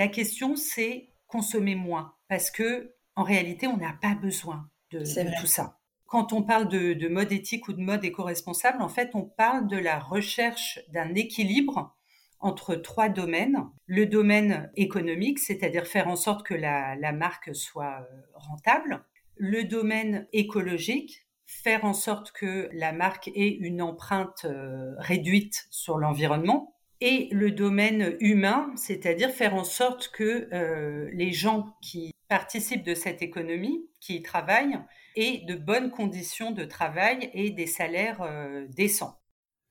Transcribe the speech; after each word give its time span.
La 0.00 0.08
question, 0.08 0.56
c'est 0.56 1.10
consommer 1.26 1.74
moins, 1.74 2.14
parce 2.26 2.50
que 2.50 2.94
en 3.16 3.22
réalité, 3.22 3.66
on 3.66 3.76
n'a 3.76 3.92
pas 4.00 4.14
besoin 4.14 4.70
de, 4.92 5.00
tout 5.38 5.46
ça. 5.46 5.78
Quand 6.06 6.32
on 6.32 6.42
parle 6.42 6.68
de, 6.68 7.06
mode 7.08 7.30
éthique 7.32 7.68
ou 7.68 7.74
de 7.74 7.82
mode 7.82 8.02
éco-responsable, 8.02 8.80
en 8.80 8.88
fait, 8.88 9.10
on 9.12 9.24
parle 9.24 9.66
de 9.66 9.76
la 9.76 9.98
recherche 9.98 10.80
d'un 10.88 11.14
équilibre 11.14 11.94
entre 12.38 12.76
trois 12.76 13.10
domaines. 13.10 13.68
Le 13.84 14.06
domaine 14.06 14.72
économique, 14.74 15.38
c'est-à-dire 15.38 15.86
faire 15.86 16.08
en 16.08 16.16
sorte 16.16 16.46
que 16.46 16.54
la, 16.54 16.96
la 16.96 17.12
marque 17.12 17.54
soit 17.54 18.00
euh, 18.00 18.22
rentable. 18.32 19.04
Le 19.36 19.64
domaine 19.64 20.26
écologique, 20.32 21.26
faire 21.44 21.84
en 21.84 21.92
sorte 21.92 22.32
que 22.32 22.70
la 22.72 22.92
marque 22.92 23.28
ait 23.34 23.50
une 23.50 23.82
empreinte 23.82 24.46
euh, 24.46 24.94
réduite 24.96 25.66
sur 25.68 25.98
l'environnement 25.98 26.74
et 27.00 27.28
le 27.32 27.50
domaine 27.50 28.16
humain, 28.20 28.72
c'est-à-dire 28.76 29.30
faire 29.30 29.54
en 29.54 29.64
sorte 29.64 30.08
que 30.08 30.48
euh, 30.52 31.10
les 31.12 31.32
gens 31.32 31.74
qui 31.80 32.12
participent 32.28 32.84
de 32.84 32.94
cette 32.94 33.22
économie, 33.22 33.86
qui 34.00 34.16
y 34.16 34.22
travaillent, 34.22 34.78
aient 35.16 35.42
de 35.46 35.56
bonnes 35.56 35.90
conditions 35.90 36.50
de 36.52 36.64
travail 36.64 37.30
et 37.32 37.50
des 37.50 37.66
salaires 37.66 38.22
euh, 38.22 38.66
décents. 38.68 39.18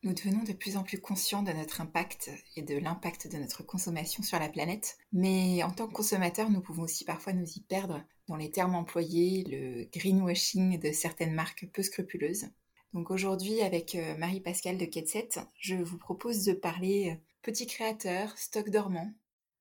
Nous 0.01 0.13
devenons 0.13 0.43
de 0.43 0.53
plus 0.53 0.77
en 0.77 0.83
plus 0.83 0.99
conscients 0.99 1.43
de 1.43 1.51
notre 1.51 1.81
impact 1.81 2.31
et 2.55 2.61
de 2.61 2.77
l'impact 2.77 3.29
de 3.29 3.37
notre 3.37 3.63
consommation 3.63 4.23
sur 4.23 4.39
la 4.39 4.47
planète, 4.47 4.97
mais 5.11 5.61
en 5.61 5.71
tant 5.71 5.87
que 5.87 5.93
consommateurs, 5.93 6.49
nous 6.49 6.61
pouvons 6.61 6.83
aussi 6.83 7.03
parfois 7.03 7.33
nous 7.33 7.49
y 7.55 7.61
perdre 7.61 8.01
dans 8.27 8.37
les 8.37 8.49
termes 8.49 8.75
employés, 8.75 9.43
le 9.49 9.89
greenwashing 9.91 10.79
de 10.79 10.91
certaines 10.93 11.33
marques 11.33 11.67
peu 11.73 11.83
scrupuleuses. 11.83 12.45
Donc 12.93 13.11
aujourd'hui, 13.11 13.61
avec 13.61 13.95
euh, 13.95 14.17
Marie-Pascale 14.17 14.77
de 14.77 14.85
Ketset, 14.85 15.29
je 15.59 15.75
vous 15.75 15.97
propose 15.97 16.43
de 16.45 16.53
parler 16.53 17.11
euh, 17.11 17.15
petit 17.43 17.67
créateur, 17.67 18.35
stock 18.37 18.69
dormant, 18.69 19.13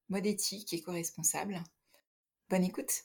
mode 0.08 0.26
éthique, 0.26 0.72
éco-responsable. 0.72 1.62
Bonne 2.48 2.64
écoute! 2.64 3.04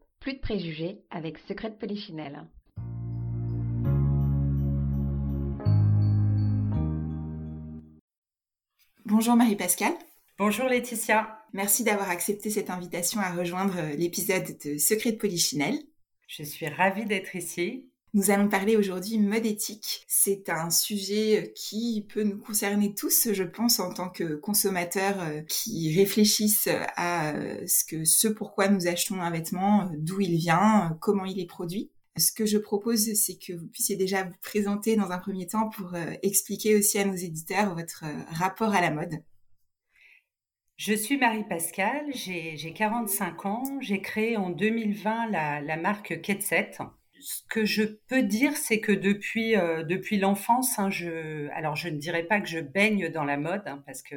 Plus 0.21 0.35
de 0.35 0.39
préjugés 0.39 1.01
avec 1.09 1.39
Secret 1.39 1.71
de 1.71 1.75
Polichinelle. 1.75 2.45
Bonjour 9.05 9.35
Marie-Pascale. 9.35 9.95
Bonjour 10.37 10.67
Laetitia. 10.67 11.39
Merci 11.53 11.83
d'avoir 11.83 12.11
accepté 12.11 12.51
cette 12.51 12.69
invitation 12.69 13.19
à 13.19 13.33
rejoindre 13.33 13.81
l'épisode 13.97 14.45
de 14.63 14.77
Secret 14.77 15.13
de 15.13 15.17
Polichinelle. 15.17 15.79
Je 16.27 16.43
suis 16.43 16.67
ravie 16.67 17.05
d'être 17.05 17.35
ici. 17.35 17.90
Nous 18.13 18.29
allons 18.29 18.49
parler 18.49 18.75
aujourd'hui 18.75 19.17
mode 19.19 19.45
éthique. 19.45 20.03
C'est 20.05 20.49
un 20.49 20.69
sujet 20.69 21.53
qui 21.55 22.05
peut 22.09 22.23
nous 22.23 22.37
concerner 22.37 22.93
tous, 22.93 23.31
je 23.31 23.43
pense, 23.43 23.79
en 23.79 23.93
tant 23.93 24.09
que 24.09 24.35
consommateurs 24.35 25.21
euh, 25.21 25.41
qui 25.47 25.97
réfléchissent 25.97 26.67
à 26.97 27.33
euh, 27.33 27.65
ce 27.65 27.85
que 27.85 28.03
ce 28.03 28.27
pourquoi 28.27 28.67
nous 28.67 28.87
achetons 28.87 29.21
un 29.21 29.31
vêtement, 29.31 29.83
euh, 29.83 29.95
d'où 29.97 30.19
il 30.19 30.35
vient, 30.35 30.97
comment 30.99 31.23
il 31.23 31.39
est 31.39 31.45
produit. 31.45 31.89
Ce 32.17 32.33
que 32.33 32.45
je 32.45 32.57
propose, 32.57 33.13
c'est 33.13 33.37
que 33.37 33.53
vous 33.53 33.67
puissiez 33.67 33.95
déjà 33.95 34.25
vous 34.25 34.35
présenter 34.41 34.97
dans 34.97 35.11
un 35.11 35.17
premier 35.17 35.47
temps 35.47 35.69
pour 35.69 35.95
expliquer 36.21 36.75
aussi 36.75 36.99
à 36.99 37.05
nos 37.05 37.15
éditeurs 37.15 37.73
votre 37.73 38.03
rapport 38.31 38.73
à 38.73 38.81
la 38.81 38.91
mode. 38.91 39.23
Je 40.75 40.93
suis 40.93 41.17
Marie 41.17 41.45
Pascal, 41.47 42.07
j'ai 42.13 42.73
45 42.75 43.45
ans, 43.45 43.63
j'ai 43.79 44.01
créé 44.01 44.35
en 44.35 44.49
2020 44.49 45.29
la, 45.29 45.61
la 45.61 45.77
marque 45.77 46.19
Ketset 46.19 46.79
ce 47.21 47.41
que 47.49 47.65
je 47.65 47.83
peux 47.83 48.23
dire, 48.23 48.57
c'est 48.57 48.79
que 48.79 48.91
depuis 48.91 49.55
euh, 49.55 49.83
l'enfance, 50.19 50.79
hein, 50.79 50.89
je 50.89 51.49
alors 51.51 51.75
je 51.75 51.89
ne 51.89 51.97
dirais 51.97 52.23
pas 52.23 52.41
que 52.41 52.47
je 52.47 52.59
baigne 52.59 53.09
dans 53.09 53.23
la 53.23 53.37
mode 53.37 53.63
hein, 53.65 53.83
parce 53.85 54.01
que 54.01 54.15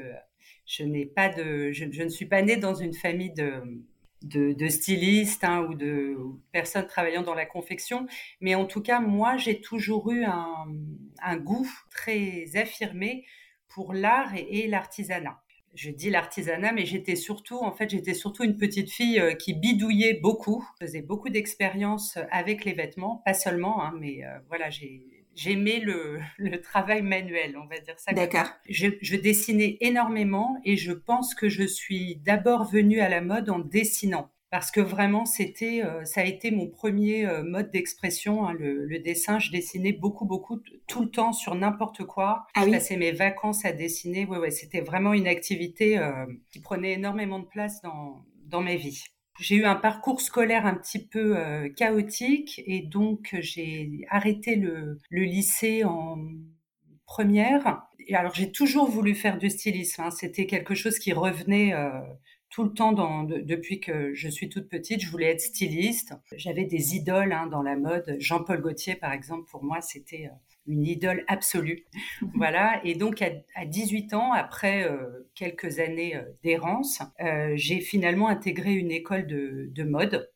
je 0.67 0.85
ne 0.85 2.09
suis 2.09 2.27
pas 2.27 2.43
née 2.43 2.57
dans 2.57 2.75
une 2.75 2.95
famille 2.95 3.35
de 3.35 4.69
stylistes 4.69 5.45
hein, 5.45 5.67
ou 5.69 5.75
de 5.75 6.17
personnes 6.53 6.87
travaillant 6.87 7.23
dans 7.23 7.35
la 7.35 7.47
confection, 7.47 8.07
mais 8.41 8.55
en 8.55 8.65
tout 8.65 8.83
cas 8.83 9.01
moi 9.01 9.37
j'ai 9.37 9.61
toujours 9.61 10.11
eu 10.11 10.25
un, 10.25 10.67
un 11.23 11.37
goût 11.37 11.71
très 11.91 12.47
affirmé 12.55 13.27
pour 13.69 13.93
l'art 13.93 14.33
et 14.35 14.67
l'artisanat 14.67 15.44
je 15.75 15.91
dis 15.91 16.11
l'artisanat, 16.11 16.73
mais 16.73 16.87
j'étais 16.87 17.17
surtout, 17.17 17.59
en 17.59 17.73
fait, 17.73 17.91
j'étais 17.91 18.15
surtout 18.15 18.45
une 18.45 18.57
petite 18.57 18.91
fille 18.91 19.19
euh, 19.19 19.35
qui 19.35 19.55
bidouillait 19.55 20.15
beaucoup, 20.15 20.65
faisais 20.81 21.03
beaucoup 21.03 21.29
d'expériences 21.29 22.19
avec 22.31 22.65
les 22.65 22.73
vêtements, 22.73 23.23
pas 23.25 23.35
seulement, 23.35 23.83
hein, 23.83 23.93
mais 23.99 24.25
euh, 24.25 24.39
voilà, 24.49 24.71
j'ai 24.71 25.03
j'aimais 25.35 25.81
le, 25.81 26.21
le, 26.39 26.61
travail 26.61 27.03
manuel, 27.03 27.57
on 27.57 27.67
va 27.67 27.79
dire 27.81 27.99
ça. 27.99 28.13
D'accord. 28.13 28.49
Je, 28.69 28.87
je, 29.03 29.17
dessinais 29.17 29.77
énormément 29.81 30.57
et 30.65 30.77
je 30.77 30.93
pense 30.93 31.35
que 31.35 31.49
je 31.49 31.65
suis 31.65 32.17
d'abord 32.17 32.65
venue 32.65 33.01
à 33.01 33.09
la 33.09 33.21
mode 33.21 33.51
en 33.51 33.59
dessinant 33.59 34.31
parce 34.55 34.71
que 34.71 34.81
vraiment 34.81 35.27
c'était 35.27 35.83
euh, 35.85 36.05
ça 36.05 36.21
a 36.21 36.25
été 36.25 36.53
mon 36.53 36.69
premier 36.69 37.27
euh, 37.27 37.43
mode 37.43 37.73
d'expression 37.73 38.47
hein, 38.47 38.53
le, 38.53 39.01
dessin 39.01 39.41
je 39.41 39.51
dessinais 39.51 39.91
beaucoup 39.91 40.27
beaucoup 40.27 40.61
tout 40.87 41.03
le 41.03 41.11
temps 41.11 41.33
sur 41.33 41.57
n'importe 41.57 42.05
quoi 42.05 42.47
ah 42.55 42.65
je 42.65 42.71
passais 42.71 42.97
mes 42.97 43.11
vacances 43.11 43.65
à 43.65 43.73
dessiner 43.73 44.27
ouais 44.27 44.39
ouais 44.39 44.53
c'était 44.53 44.81
vraiment 44.81 45.13
une 45.13 45.27
activité 45.27 45.99
euh, 45.99 46.25
qui 46.53 46.61
prenait 46.61 46.93
énormément 46.93 47.41
de 47.41 47.47
place 47.47 47.83
dans 47.83 48.25
dans 48.47 48.61
ma 48.61 48.77
vie 48.77 49.03
j'ai 49.41 49.57
eu 49.57 49.65
un 49.65 49.75
parcours 49.75 50.21
scolaire 50.21 50.67
un 50.67 50.75
petit 50.75 51.05
peu 51.05 51.37
chaotique 51.75 52.63
et 52.65 52.83
donc 52.83 53.35
j'ai 53.41 54.07
arrêté 54.09 54.55
le, 54.55 55.01
le 55.11 55.23
lycée 55.23 55.83
en 55.83 56.17
première. 57.05 57.83
Et 58.07 58.15
alors 58.15 58.33
j'ai 58.33 58.53
toujours 58.53 58.89
voulu 58.89 59.17
faire 59.17 59.39
du 59.39 59.51
stylisme. 59.51 60.03
Hein. 60.03 60.11
C'était 60.13 60.47
quelque 60.47 60.77
chose 60.77 61.01
qui 61.01 61.13
revenait 61.13 61.75
tout 62.55 62.63
le 62.63 62.73
temps 62.73 62.93
dans, 62.93 63.25
depuis 63.25 63.81
que 63.81 64.15
je 64.15 64.29
suis 64.29 64.49
toute 64.49 64.69
petite, 64.69 65.01
je 65.03 65.11
voulais 65.11 65.27
être 65.27 65.41
styliste. 65.41 66.15
J'avais 66.37 66.65
des 66.65 66.95
idoles 66.95 67.33
hein, 67.33 67.49
dans 67.49 67.63
la 67.63 67.75
mode. 67.75 68.15
Jean-Paul 68.21 68.61
Gaultier, 68.61 68.95
par 68.95 69.13
exemple, 69.13 69.51
pour 69.51 69.65
moi, 69.65 69.81
c'était 69.81 70.27
euh, 70.27 70.37
une 70.69 70.87
idole 70.87 71.25
absolue. 71.27 71.85
voilà. 72.37 72.81
Et 72.85 72.95
donc, 72.95 73.23
à, 73.23 73.67
18 73.67 74.15
ans, 74.15 74.33
après 74.33 74.85
euh, 74.85 75.29
quelques 75.35 75.81
années 75.81 76.15
euh, 76.15 76.23
d'errance, 76.45 77.03
j'ai 77.57 77.81
finalement 77.81 78.29
intégré 78.29 78.73
une 78.75 78.93
école 78.93 79.27
de, 79.27 79.69
de 79.75 79.83
mode 79.83 80.31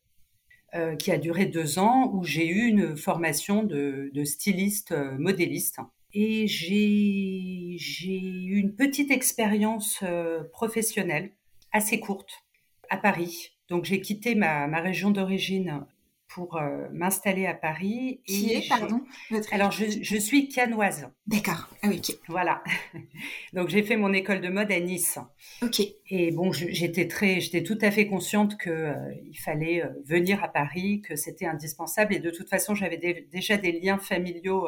qui 0.99 1.11
a 1.11 1.17
duré 1.17 1.47
deux 1.47 1.79
ans, 1.79 2.11
où 2.13 2.23
j'ai 2.23 2.47
eu 2.47 2.67
une 2.67 2.95
formation 2.95 3.63
de, 3.63 4.11
de 4.13 4.23
styliste 4.23 4.93
modéliste. 5.17 5.79
Et 6.13 6.45
j'ai 6.47 7.77
eu 7.79 8.59
une 8.59 8.75
petite 8.75 9.09
expérience 9.09 10.03
professionnelle 10.51 11.31
assez 11.71 11.99
courte 11.99 12.45
à 12.89 12.97
Paris. 12.97 13.51
Donc 13.69 13.85
j'ai 13.85 14.01
quitté 14.01 14.35
ma, 14.35 14.67
ma 14.67 14.81
région 14.81 15.11
d'origine 15.11 15.85
pour 16.29 16.57
euh, 16.57 16.87
m'installer 16.93 17.47
à 17.47 17.53
Paris. 17.53 18.21
Qui 18.25 18.53
est, 18.53 18.69
pardon? 18.69 19.01
Alors, 19.51 19.71
je, 19.71 19.85
je, 20.01 20.17
suis 20.17 20.47
canoise. 20.47 21.09
D'accord. 21.25 21.67
Ah 21.81 21.87
oui, 21.89 21.97
ok. 21.97 22.15
Voilà. 22.27 22.63
Donc, 23.53 23.69
j'ai 23.69 23.83
fait 23.83 23.97
mon 23.97 24.13
école 24.13 24.39
de 24.39 24.49
mode 24.49 24.71
à 24.71 24.79
Nice. 24.79 25.17
Ok. 25.63 25.81
Et 26.09 26.31
bon, 26.31 26.51
j'étais 26.51 27.07
très, 27.07 27.39
j'étais 27.41 27.63
tout 27.63 27.77
à 27.81 27.89
fait 27.89 28.07
consciente 28.07 28.57
que 28.57 28.69
euh, 28.69 28.93
il 29.25 29.37
fallait 29.37 29.83
euh, 29.83 29.89
venir 30.05 30.43
à 30.43 30.47
Paris, 30.47 31.01
que 31.01 31.15
c'était 31.15 31.47
indispensable. 31.47 32.13
Et 32.13 32.19
de 32.19 32.29
toute 32.29 32.47
façon, 32.47 32.75
j'avais 32.75 33.25
déjà 33.31 33.57
des 33.57 33.71
liens 33.71 33.97
familiaux 33.97 34.67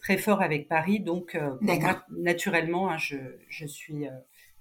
très 0.00 0.18
forts 0.18 0.42
avec 0.42 0.66
Paris. 0.68 0.98
Donc, 0.98 1.38
moi, 1.60 2.04
naturellement, 2.10 2.90
hein, 2.90 2.98
je, 2.98 3.16
je, 3.48 3.66
suis 3.66 4.06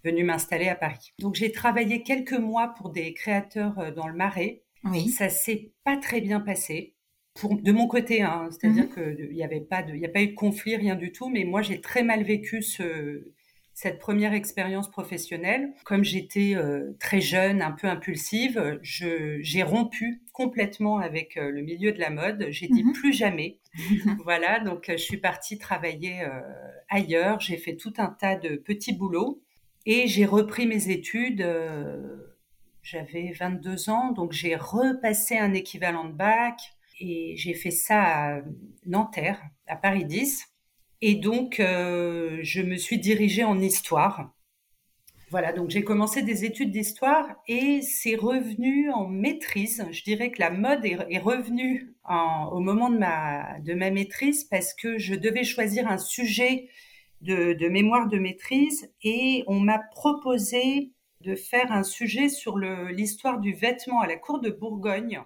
venue 0.03 0.23
m'installer 0.23 0.67
à 0.69 0.75
Paris. 0.75 1.13
Donc 1.19 1.35
j'ai 1.35 1.51
travaillé 1.51 2.03
quelques 2.03 2.33
mois 2.33 2.73
pour 2.77 2.89
des 2.89 3.13
créateurs 3.13 3.93
dans 3.93 4.07
le 4.07 4.13
Marais. 4.13 4.63
Oui. 4.85 5.09
Ça 5.09 5.29
s'est 5.29 5.71
pas 5.83 5.97
très 5.97 6.21
bien 6.21 6.39
passé. 6.39 6.95
Pour, 7.35 7.55
de 7.61 7.71
mon 7.71 7.87
côté, 7.87 8.21
hein, 8.21 8.49
c'est-à-dire 8.51 8.85
Mhm. 8.85 9.15
qu'il 9.17 9.29
n'y 9.35 9.43
avait 9.43 9.61
pas 9.61 9.83
de, 9.83 9.93
il 9.95 10.03
a 10.05 10.09
pas 10.09 10.21
eu 10.21 10.27
de 10.27 10.33
conflit, 10.35 10.75
rien 10.75 10.95
du 10.95 11.11
tout. 11.11 11.29
Mais 11.29 11.43
moi, 11.45 11.61
j'ai 11.61 11.79
très 11.79 12.03
mal 12.03 12.23
vécu 12.23 12.61
ce, 12.61 13.31
cette 13.73 13.99
première 13.99 14.33
expérience 14.33 14.89
professionnelle. 14.91 15.73
Comme 15.85 16.03
j'étais 16.03 16.55
euh, 16.55 16.91
très 16.99 17.21
jeune, 17.21 17.61
un 17.61 17.71
peu 17.71 17.87
impulsive, 17.87 18.79
j'ai 18.81 19.63
rompu 19.63 20.21
complètement 20.33 20.97
avec 20.99 21.37
euh, 21.37 21.49
le 21.51 21.61
milieu 21.61 21.91
de 21.93 21.99
la 21.99 22.09
mode. 22.09 22.47
J'ai 22.49 22.67
dit 22.67 22.83
Mhm. 22.83 22.93
plus 22.93 23.13
jamais. 23.13 23.59
voilà, 24.23 24.59
donc 24.59 24.89
euh, 24.89 24.93
je 24.97 25.03
suis 25.03 25.17
partie 25.17 25.57
travailler 25.57 26.21
euh, 26.23 26.41
ailleurs. 26.89 27.39
J'ai 27.39 27.57
fait 27.57 27.75
tout 27.77 27.93
un 27.97 28.07
tas 28.09 28.35
de 28.35 28.55
petits 28.57 28.93
boulots 28.93 29.41
et 29.89 30.07
j'ai 30.07 30.25
repris 30.25 30.67
mes 30.67 30.89
études. 30.89 31.41
euh, 31.41 32.37
j'avais 32.83 33.33
22 33.33 33.89
ans, 33.89 34.11
donc 34.11 34.31
j'ai 34.33 34.55
repassé 34.55 35.37
un 35.37 35.53
équivalent 35.53 36.05
de 36.05 36.13
bac 36.13 36.59
et 36.99 37.35
j'ai 37.37 37.55
fait 37.55 37.71
ça 37.71 38.03
à 38.37 38.41
Nanterre, 38.85 39.41
à 39.67 39.75
Paris 39.75 40.05
10. 40.05 40.45
Et 41.01 41.15
donc, 41.15 41.59
euh, 41.59 42.39
je 42.43 42.61
me 42.61 42.77
suis 42.77 42.99
dirigée 42.99 43.43
en 43.43 43.59
histoire. 43.59 44.31
Voilà, 45.31 45.53
donc 45.53 45.71
j'ai 45.71 45.83
commencé 45.83 46.21
des 46.23 46.45
études 46.45 46.71
d'histoire 46.71 47.27
et 47.47 47.81
c'est 47.81 48.15
revenu 48.15 48.91
en 48.91 49.07
maîtrise. 49.07 49.85
Je 49.91 50.03
dirais 50.03 50.31
que 50.31 50.39
la 50.39 50.51
mode 50.51 50.85
est, 50.85 51.19
revenue 51.19 51.93
en- 52.03 52.49
au 52.51 52.59
moment 52.59 52.91
de 52.91 52.97
ma, 52.99 53.59
de 53.59 53.73
ma 53.73 53.89
maîtrise 53.91 54.43
parce 54.43 54.73
que 54.75 54.99
je 54.99 55.15
devais 55.15 55.43
choisir 55.43 55.87
un 55.87 55.97
sujet 55.99 56.69
de, 57.21 57.53
de 57.53 57.67
mémoire 57.67 58.07
de 58.07 58.17
maîtrise 58.17 58.91
et 59.03 59.43
on 59.47 59.59
m'a 59.59 59.79
proposé 59.91 60.91
de 61.21 61.35
faire 61.35 61.71
un 61.71 61.83
sujet 61.83 62.29
sur 62.29 62.57
l'histoire 62.57 63.39
du 63.39 63.53
vêtement 63.53 63.99
à 64.01 64.07
la 64.07 64.15
cour 64.15 64.39
de 64.39 64.49
Bourgogne. 64.49 65.21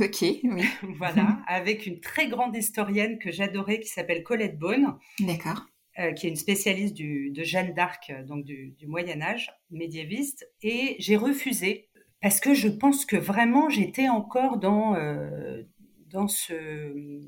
Ok, 0.00 0.22
oui. 0.22 0.64
voilà, 0.96 1.38
avec 1.46 1.86
une 1.86 2.00
très 2.00 2.28
grande 2.28 2.56
historienne 2.56 3.18
que 3.18 3.30
j'adorais 3.30 3.80
qui 3.80 3.88
s'appelle 3.88 4.22
Colette 4.22 4.58
Beaune, 4.58 4.98
D'accord. 5.20 5.66
euh, 5.98 6.12
qui 6.12 6.26
est 6.26 6.30
une 6.30 6.36
spécialiste 6.36 6.94
du, 6.94 7.30
de 7.30 7.42
Jeanne 7.42 7.74
d'Arc, 7.74 8.10
euh, 8.10 8.22
donc 8.24 8.44
du, 8.44 8.74
du 8.78 8.86
Moyen 8.86 9.20
Âge 9.20 9.50
médiéviste. 9.70 10.46
Et 10.62 10.96
j'ai 10.98 11.16
refusé 11.16 11.88
parce 12.22 12.40
que 12.40 12.54
je 12.54 12.68
pense 12.68 13.04
que 13.04 13.16
vraiment 13.16 13.68
j'étais 13.68 14.08
encore 14.08 14.58
dans, 14.58 14.94
euh, 14.94 15.62
dans 16.08 16.28
ce... 16.28 17.20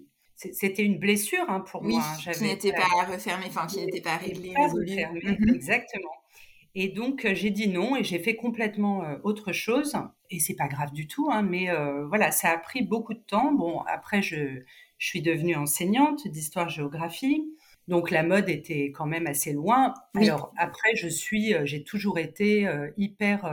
C'était 0.53 0.85
une 0.85 0.99
blessure 0.99 1.45
hein, 1.49 1.61
pour 1.61 1.83
Oui, 1.83 1.95
moi. 1.95 2.03
hein. 2.05 2.33
qui 2.33 2.43
n'était 2.45 2.73
pas- 2.73 2.79
pas 3.07 3.13
refermé, 3.13 3.45
enfin 3.49 3.67
qui 3.67 3.79
n'était 3.85 4.01
pas 4.01 4.19
n'était 4.19 4.35
réglé, 4.35 4.53
pas 4.55 4.63
résolu. 4.65 4.91
refermé, 4.91 5.21
Mhm. 5.41 5.55
Exactement. 5.55 6.11
Et 6.77 6.89
donc 6.89 7.25
euh, 7.25 7.35
j'ai 7.35 7.51
dit 7.51 7.69
non 7.69 7.95
et 7.97 8.03
j'ai 8.03 8.19
fait 8.19 8.35
complètement 8.37 9.05
euh, 9.05 9.17
autre 9.23 9.53
chose. 9.53 9.95
Et 10.31 10.41
c'est 10.41 10.55
pas 10.57 10.67
grave 10.69 10.93
du 10.93 11.07
tout, 11.07 11.29
hein, 11.31 11.43
mais 11.43 11.71
euh, 11.71 12.05
voilà, 12.07 12.33
ça 12.33 12.51
a 12.51 12.59
pris 12.59 12.83
beaucoup 12.83 13.15
de 13.15 13.21
temps. 13.21 13.53
Bon, 13.53 13.81
après 13.83 14.23
je, 14.23 14.61
je 14.99 15.07
suis 15.07 15.23
devenue 15.23 15.55
enseignante 15.55 16.27
d'histoire-géographie, 16.27 17.45
donc 17.87 18.11
la 18.11 18.23
mode 18.25 18.49
était 18.49 18.91
quand 18.91 19.07
même 19.07 19.27
assez 19.29 19.53
loin. 19.53 19.95
Oui. 20.17 20.29
Alors 20.29 20.53
après, 20.57 20.97
je 20.97 21.07
suis, 21.09 21.55
j'ai 21.65 21.85
toujours 21.85 22.19
été 22.19 22.67
euh, 22.67 22.91
hyper 22.97 23.45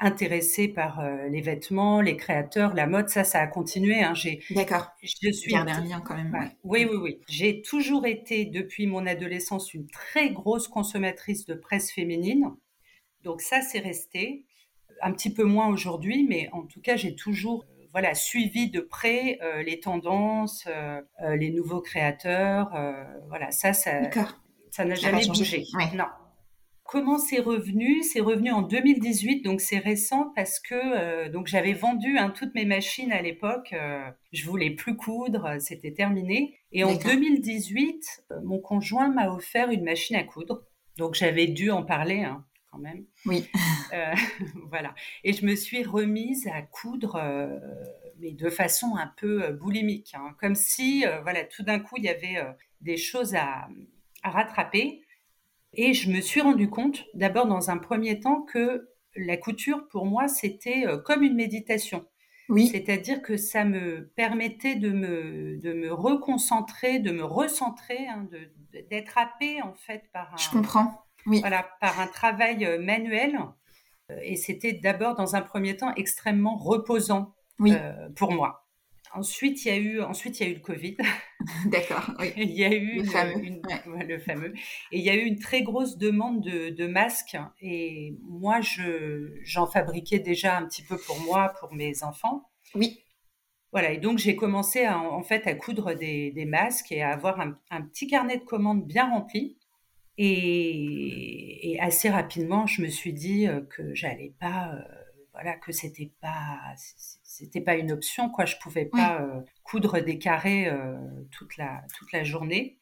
intéressée 0.00 0.68
par 0.68 1.00
euh, 1.00 1.28
les 1.28 1.40
vêtements, 1.40 2.00
les 2.00 2.16
créateurs, 2.16 2.74
la 2.74 2.86
mode. 2.86 3.08
Ça, 3.08 3.24
ça 3.24 3.40
a 3.40 3.46
continué. 3.46 4.02
Hein. 4.02 4.14
J'ai, 4.14 4.40
D'accord. 4.50 4.88
je 5.02 5.30
suis 5.30 5.56
un 5.56 5.64
lien 5.64 6.00
quand 6.00 6.14
même. 6.14 6.32
Ouais. 6.32 6.40
ouais. 6.40 6.56
Oui, 6.64 6.86
oui, 6.90 6.96
oui. 6.96 7.20
J'ai 7.28 7.62
toujours 7.62 8.06
été, 8.06 8.44
depuis 8.44 8.86
mon 8.86 9.06
adolescence, 9.06 9.74
une 9.74 9.86
très 9.88 10.30
grosse 10.30 10.68
consommatrice 10.68 11.46
de 11.46 11.54
presse 11.54 11.90
féminine. 11.90 12.54
Donc 13.24 13.40
ça, 13.40 13.60
c'est 13.60 13.80
resté. 13.80 14.44
Un 15.02 15.12
petit 15.12 15.32
peu 15.32 15.44
moins 15.44 15.68
aujourd'hui, 15.68 16.26
mais 16.28 16.48
en 16.52 16.62
tout 16.62 16.80
cas, 16.80 16.96
j'ai 16.96 17.14
toujours 17.14 17.64
euh, 17.64 17.86
voilà, 17.92 18.14
suivi 18.14 18.70
de 18.70 18.80
près 18.80 19.38
euh, 19.42 19.62
les 19.62 19.80
tendances, 19.80 20.64
euh, 20.66 21.00
les 21.36 21.50
nouveaux 21.50 21.80
créateurs. 21.80 22.70
voilà, 23.28 23.50
ça, 23.50 23.72
ça 23.72 24.00
D'accord. 24.00 24.40
ça 24.70 24.84
n'a 24.84 24.94
jamais 24.94 25.26
bougé. 25.26 25.64
Ouais. 25.74 25.96
Non. 25.96 26.06
Comment 26.88 27.18
c'est 27.18 27.40
revenu? 27.40 28.02
C'est 28.02 28.20
revenu 28.20 28.50
en 28.50 28.62
2018, 28.62 29.42
donc 29.42 29.60
c'est 29.60 29.76
récent 29.76 30.32
parce 30.34 30.58
que 30.58 30.74
euh, 30.74 31.28
donc 31.28 31.46
j'avais 31.46 31.74
vendu 31.74 32.16
hein, 32.16 32.30
toutes 32.30 32.54
mes 32.54 32.64
machines 32.64 33.12
à 33.12 33.20
l'époque. 33.20 33.74
euh, 33.74 34.10
je 34.32 34.46
voulais 34.46 34.70
plus 34.70 34.96
coudre, 34.96 35.44
euh, 35.44 35.58
c'était 35.58 35.92
terminé. 35.92 36.58
Et 36.72 36.84
en 36.84 36.94
D'accord. 36.94 37.12
2018, 37.12 38.24
euh, 38.32 38.40
mon 38.42 38.58
conjoint 38.58 39.10
m'a 39.10 39.28
offert 39.28 39.70
une 39.70 39.84
machine 39.84 40.16
à 40.16 40.24
coudre. 40.24 40.62
Donc 40.96 41.14
j'avais 41.14 41.46
dû 41.46 41.70
en 41.70 41.82
parler 41.82 42.22
hein, 42.22 42.46
quand 42.72 42.78
même. 42.78 43.04
Oui. 43.26 43.46
Voilà. 44.70 44.94
Et 45.24 45.34
je 45.34 45.44
me 45.44 45.56
suis 45.56 45.82
remise 45.82 46.46
à 46.46 46.62
coudre, 46.62 47.20
mais 48.18 48.32
de 48.32 48.48
façon 48.48 48.96
un 48.96 49.12
peu 49.18 49.52
boulimique, 49.52 50.14
hein. 50.14 50.34
comme 50.40 50.54
si, 50.54 51.04
voilà, 51.22 51.44
tout 51.44 51.62
d'un 51.62 51.80
coup, 51.80 51.96
il 51.98 52.04
y 52.04 52.08
avait 52.08 52.36
des 52.80 52.96
choses 52.96 53.34
à, 53.34 53.68
à 54.22 54.30
rattraper. 54.30 55.02
Et 55.74 55.94
je 55.94 56.10
me 56.10 56.20
suis 56.20 56.40
rendu 56.40 56.70
compte, 56.70 57.04
d'abord 57.14 57.46
dans 57.46 57.70
un 57.70 57.78
premier 57.78 58.20
temps, 58.20 58.42
que 58.42 58.88
la 59.16 59.36
couture, 59.36 59.86
pour 59.88 60.06
moi, 60.06 60.28
c'était 60.28 60.86
euh, 60.86 60.98
comme 60.98 61.22
une 61.22 61.34
méditation. 61.34 62.06
Oui. 62.48 62.68
C'est-à-dire 62.68 63.20
que 63.20 63.36
ça 63.36 63.64
me 63.64 64.08
permettait 64.16 64.76
de 64.76 64.90
me, 64.90 65.58
de 65.58 65.72
me 65.74 65.92
reconcentrer, 65.92 66.98
de 66.98 67.10
me 67.10 67.22
recentrer, 67.24 68.06
hein, 68.08 68.26
de- 68.32 68.80
d'être 68.88 69.18
happée 69.18 69.60
en 69.60 69.74
fait 69.74 70.04
par 70.12 70.32
un, 70.32 70.36
Je 70.38 70.48
comprends. 70.50 71.02
Oui. 71.26 71.40
voilà, 71.40 71.68
par 71.80 72.00
un 72.00 72.06
travail 72.06 72.64
euh, 72.64 72.78
manuel. 72.80 73.38
Euh, 74.10 74.18
Et 74.22 74.36
c'était 74.36 74.72
d'abord, 74.72 75.14
dans 75.16 75.36
un 75.36 75.42
premier 75.42 75.76
temps, 75.76 75.92
extrêmement 75.96 76.56
reposant 76.56 77.34
Oui. 77.58 77.72
euh, 77.74 78.08
pour 78.16 78.32
moi. 78.32 78.66
Ensuite, 79.12 79.64
il 79.64 79.68
y 79.68 79.70
a 79.70 79.76
eu, 79.76 80.00
ensuite, 80.00 80.40
il 80.40 80.46
y 80.46 80.46
a 80.46 80.50
eu 80.52 80.54
le 80.54 80.60
Covid. 80.60 80.96
D'accord. 81.66 82.10
Oui. 82.18 82.32
il 82.36 82.50
y 82.52 82.64
a 82.64 82.72
eu 82.74 82.96
Le 82.96 83.04
une- 83.04 83.06
fameux, 83.06 83.44
une- 83.44 83.62
ouais. 83.66 83.88
ouais, 83.92 84.04
le 84.04 84.18
fameux. 84.18 84.52
Et 84.92 84.98
il 84.98 85.04
y 85.04 85.10
a 85.10 85.14
eu 85.14 85.24
une 85.24 85.38
très 85.38 85.62
grosse 85.62 85.96
demande 85.96 86.42
de, 86.42 86.70
de 86.70 86.86
masques. 86.86 87.36
Et 87.60 88.16
moi, 88.22 88.60
je, 88.60 89.32
j'en 89.44 89.66
fabriquais 89.66 90.18
déjà 90.18 90.56
un 90.56 90.66
petit 90.66 90.82
peu 90.82 90.96
pour 90.98 91.18
moi, 91.20 91.52
pour 91.60 91.72
mes 91.74 92.02
enfants. 92.02 92.50
Oui. 92.74 93.00
Voilà, 93.72 93.92
et 93.92 93.98
donc 93.98 94.18
j'ai 94.18 94.34
commencé 94.36 94.84
à, 94.84 94.98
en 94.98 95.22
fait 95.22 95.46
à 95.46 95.54
coudre 95.54 95.94
des, 95.94 96.30
des 96.32 96.44
masques 96.46 96.90
et 96.92 97.02
à 97.02 97.10
avoir 97.12 97.40
un, 97.40 97.58
un 97.70 97.82
petit 97.82 98.06
carnet 98.06 98.38
de 98.38 98.44
commandes 98.44 98.86
bien 98.86 99.10
rempli. 99.10 99.58
Et, 100.18 101.72
et 101.72 101.80
assez 101.80 102.10
rapidement, 102.10 102.66
je 102.66 102.82
me 102.82 102.88
suis 102.88 103.12
dit 103.12 103.46
euh, 103.46 103.60
que 103.62 103.94
j'allais 103.94 104.34
pas, 104.40 104.74
euh, 104.74 104.97
voilà, 105.40 105.56
que 105.56 105.72
c'était 105.72 106.10
pas, 106.20 106.58
c'était 107.22 107.60
pas 107.60 107.76
une 107.76 107.92
option, 107.92 108.28
quoi. 108.30 108.44
Je 108.44 108.56
pouvais 108.60 108.86
pas 108.86 109.20
euh, 109.22 109.40
coudre 109.62 110.00
des 110.00 110.18
carrés 110.18 110.66
euh, 110.68 110.96
toute 111.30 111.56
la 111.56 111.82
toute 111.96 112.12
la 112.12 112.24
journée. 112.24 112.78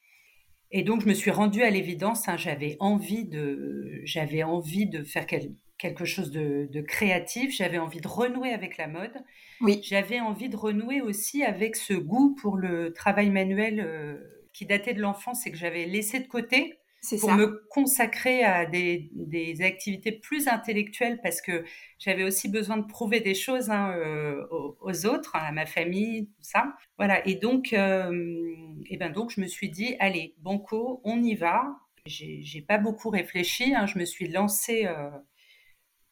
Et 0.71 0.83
donc 0.83 1.03
je 1.03 1.07
me 1.09 1.15
suis 1.15 1.31
rendue 1.31 1.63
à 1.63 1.71
l'évidence. 1.71 2.29
hein, 2.29 2.37
j'avais 2.37 2.77
envie 2.81 3.25
de, 3.25 4.01
j'avais 4.05 4.43
envie 4.43 4.87
de 4.87 5.05
faire 5.05 5.27
quel- 5.27 5.55
quelque 5.79 6.05
chose 6.05 6.31
de, 6.31 6.69
de 6.73 6.81
créatif. 6.81 7.55
J'avais 7.55 7.79
envie 7.79 8.01
de 8.01 8.09
renouer 8.09 8.51
avec 8.51 8.77
la 8.79 8.89
mode. 8.89 9.15
Oui. 9.61 9.81
J'avais 9.85 10.21
envie 10.21 10.49
de 10.49 10.57
renouer 10.57 11.01
aussi 11.03 11.45
avec 11.45 11.77
ce 11.77 11.95
goût 11.95 12.35
pour 12.41 12.57
le 12.57 12.93
travail 12.93 13.31
manuel 13.31 13.81
euh, 13.81 14.17
qui 14.53 14.67
datait 14.67 14.95
de 14.95 15.01
l'enfance 15.03 15.47
et 15.47 15.51
que 15.53 15.57
j'avais 15.59 15.85
laissé 15.85 16.19
de 16.21 16.27
côté 16.27 16.79
pour 17.19 17.31
ça. 17.31 17.37
me 17.37 17.65
consacrer 17.71 18.43
à 18.43 18.67
des, 18.67 19.11
des 19.13 19.63
activités 19.63 20.13
plus 20.13 20.49
intellectuelles 20.49 21.21
parce 21.23 21.41
que 21.41 21.65
j'avais 21.99 22.25
aussi 22.25 22.49
besoin 22.49 22.77
de 22.79 22.87
prouver 22.87 23.21
des 23.21 23.35
choses 23.35 23.71
hein, 23.71 23.93
euh, 23.97 24.45
aux, 24.51 24.77
aux 24.81 25.07
autres, 25.07 25.37
hein, 25.37 25.45
à 25.47 25.53
ma 25.53 25.67
famille, 25.67 26.27
tout 26.27 26.43
ça. 26.43 26.75
Voilà. 26.99 27.27
Et 27.29 27.37
donc, 27.37 27.73
euh, 27.73 28.55
et 28.87 28.97
ben 28.97 29.11
donc, 29.11 29.31
je 29.31 29.41
me 29.41 29.47
suis 29.47 29.71
dit, 29.71 29.95
allez, 30.01 30.35
banco, 30.39 31.01
on 31.05 31.23
y 31.23 31.35
va. 31.35 31.77
J'ai 32.07 32.65
pas 32.67 32.79
beaucoup 32.79 33.11
réfléchi. 33.11 33.75
hein, 33.75 33.87
je 33.87 33.99
me 33.99 34.05
suis 34.05 34.29
lancée 34.29 34.87
euh, 34.87 35.11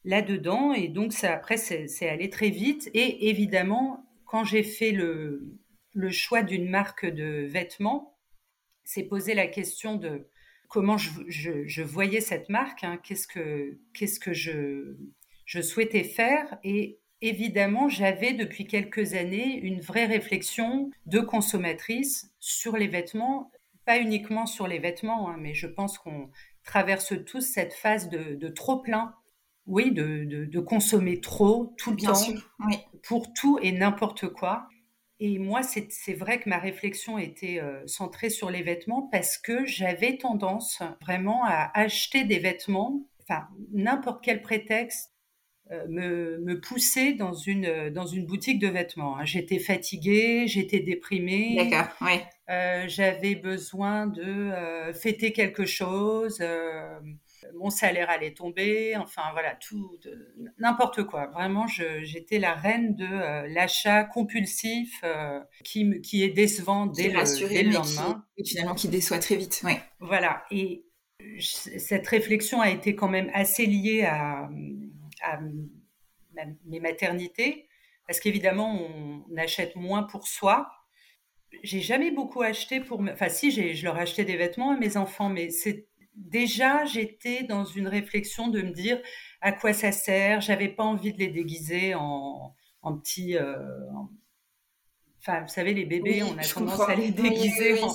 là-dedans 0.04 0.72
et 0.72 0.88
donc 0.88 1.12
ça, 1.12 1.32
après, 1.32 1.56
c'est 1.56 1.88
c'est 1.88 2.08
allé 2.08 2.30
très 2.30 2.50
vite. 2.50 2.90
Et 2.94 3.28
évidemment, 3.28 4.04
quand 4.26 4.44
j'ai 4.44 4.62
fait 4.62 4.90
le, 4.90 5.56
le 5.92 6.10
choix 6.10 6.42
d'une 6.42 6.68
marque 6.68 7.06
de 7.06 7.46
vêtements, 7.46 8.18
c'est 8.84 9.04
poser 9.04 9.34
la 9.34 9.46
question 9.46 9.96
de 9.96 10.28
comment 10.68 10.98
je, 10.98 11.10
je- 11.28 11.66
je 11.66 11.82
voyais 11.82 12.20
cette 12.20 12.48
marque, 12.48 12.84
hein, 12.84 12.98
qu'est-ce 13.02 13.26
que, 13.26 13.78
qu'est-ce 13.92 14.18
que 14.20 14.32
je, 14.32 14.96
je 15.46 15.60
souhaitais 15.60 16.04
faire. 16.04 16.58
Et 16.64 16.98
évidemment, 17.20 17.88
j'avais 17.88 18.32
depuis 18.32 18.66
quelques 18.66 19.14
années 19.14 19.56
une 19.58 19.80
vraie 19.80 20.06
réflexion 20.06 20.90
de 21.06 21.20
consommatrice 21.20 22.30
sur 22.40 22.76
les 22.76 22.88
vêtements, 22.88 23.50
pas 23.84 23.98
uniquement 23.98 24.46
sur 24.46 24.66
les 24.66 24.78
vêtements, 24.78 25.28
hein, 25.30 25.36
mais 25.38 25.54
je 25.54 25.66
pense 25.66 25.98
qu'on 25.98 26.30
traverse 26.64 27.12
tous 27.26 27.40
cette 27.42 27.74
phase 27.74 28.08
de, 28.08 28.34
de 28.34 28.48
trop 28.48 28.78
plein. 28.78 29.14
Oui, 29.66 29.92
de, 29.92 30.24
de, 30.24 30.44
de 30.44 30.60
consommer 30.60 31.20
trop, 31.22 31.74
tout 31.78 31.90
le 31.90 31.96
Bien 31.96 32.10
temps, 32.10 32.14
sûr. 32.16 32.50
Oui. 32.66 32.76
pour 33.02 33.32
tout 33.32 33.58
et 33.62 33.72
n'importe 33.72 34.28
quoi. 34.28 34.68
Et 35.26 35.38
moi, 35.38 35.62
c'est 35.62 36.12
vrai 36.12 36.38
que 36.38 36.50
ma 36.50 36.58
réflexion 36.58 37.16
était 37.16 37.58
euh, 37.58 37.80
centrée 37.86 38.28
sur 38.28 38.50
les 38.50 38.62
vêtements 38.62 39.08
parce 39.10 39.38
que 39.38 39.64
j'avais 39.64 40.18
tendance 40.18 40.82
vraiment 41.00 41.42
à 41.46 41.70
acheter 41.72 42.24
des 42.24 42.38
vêtements 42.38 43.00
enfin, 43.22 43.48
n'importe 43.72 44.22
quel 44.22 44.42
prétexte 44.42 45.14
euh, 45.70 45.86
me, 45.88 46.40
me 46.40 46.60
pousser 46.60 47.14
dans 47.14 47.32
une, 47.32 47.88
dans 47.88 48.04
une 48.04 48.26
boutique 48.26 48.58
de 48.58 48.68
vêtements. 48.68 49.16
Hein. 49.16 49.24
J'étais 49.24 49.58
fatiguée, 49.58 50.46
j'étais 50.46 50.80
déprimée. 50.80 51.56
D'accord, 51.56 51.90
ouais. 52.06 52.22
Euh, 52.50 52.84
j'avais 52.86 53.34
besoin 53.34 54.06
de 54.06 54.92
fêter 54.92 55.32
quelque 55.32 55.64
chose. 55.64 56.44
Euh, 57.44 57.52
mon 57.58 57.70
salaire 57.70 58.10
allait 58.10 58.32
tomber. 58.32 58.96
Enfin, 58.96 59.22
voilà, 59.32 59.54
tout, 59.54 59.98
n'importe 60.58 61.04
quoi. 61.04 61.26
Vraiment, 61.26 61.66
j'étais 61.66 62.38
la 62.38 62.54
reine 62.54 62.94
de 62.94 63.06
euh, 63.06 63.46
l'achat 63.48 64.04
compulsif 64.04 65.04
qui, 65.64 66.00
qui 66.00 66.22
est 66.22 66.30
décevant 66.30 66.86
dès, 66.86 67.08
le, 67.08 67.48
dès 67.48 67.62
le, 67.62 67.70
lendemain. 67.70 68.24
et 68.36 68.44
finalement, 68.44 68.74
qui 68.74 68.88
déçoit 68.88 69.18
très 69.18 69.36
vite. 69.36 69.60
Ouais. 69.64 69.80
Voilà. 70.00 70.44
Et 70.50 70.84
cette 71.38 72.06
réflexion 72.08 72.60
a 72.60 72.70
été 72.70 72.94
quand 72.94 73.08
même 73.08 73.30
assez 73.34 73.66
liée 73.66 74.02
à 74.04 74.48
à 76.38 76.44
mes 76.66 76.80
maternités, 76.80 77.68
parce 78.06 78.20
qu'évidemment, 78.20 78.80
on, 79.30 79.36
achète 79.36 79.76
moins 79.76 80.04
pour 80.04 80.26
soi. 80.26 80.70
J'ai 81.62 81.80
jamais 81.80 82.10
beaucoup 82.10 82.42
acheté 82.42 82.80
pour, 82.80 83.00
enfin 83.00 83.28
si, 83.28 83.50
je 83.50 83.84
leur 83.84 83.96
achetais 83.96 84.24
des 84.24 84.36
vêtements 84.36 84.72
à 84.72 84.76
mes 84.76 84.96
enfants, 84.96 85.28
mais 85.28 85.50
c'est 85.50 85.86
déjà 86.14 86.84
j'étais 86.84 87.42
dans 87.44 87.64
une 87.64 87.88
réflexion 87.88 88.48
de 88.48 88.62
me 88.62 88.70
dire 88.70 89.00
à 89.40 89.52
quoi 89.52 89.72
ça 89.72 89.92
sert. 89.92 90.40
J'avais 90.40 90.68
pas 90.68 90.84
envie 90.84 91.12
de 91.12 91.18
les 91.18 91.28
déguiser 91.28 91.94
en, 91.94 92.54
en 92.82 92.96
petits, 92.96 93.36
euh, 93.36 93.56
Enfin, 95.26 95.40
vous 95.40 95.48
savez, 95.48 95.72
les 95.72 95.86
bébés, 95.86 96.22
on 96.22 96.36
a 96.36 96.42
tendance 96.42 96.80
à 96.80 96.94
les 96.94 97.10
déguiser 97.10 97.82
en, 97.82 97.88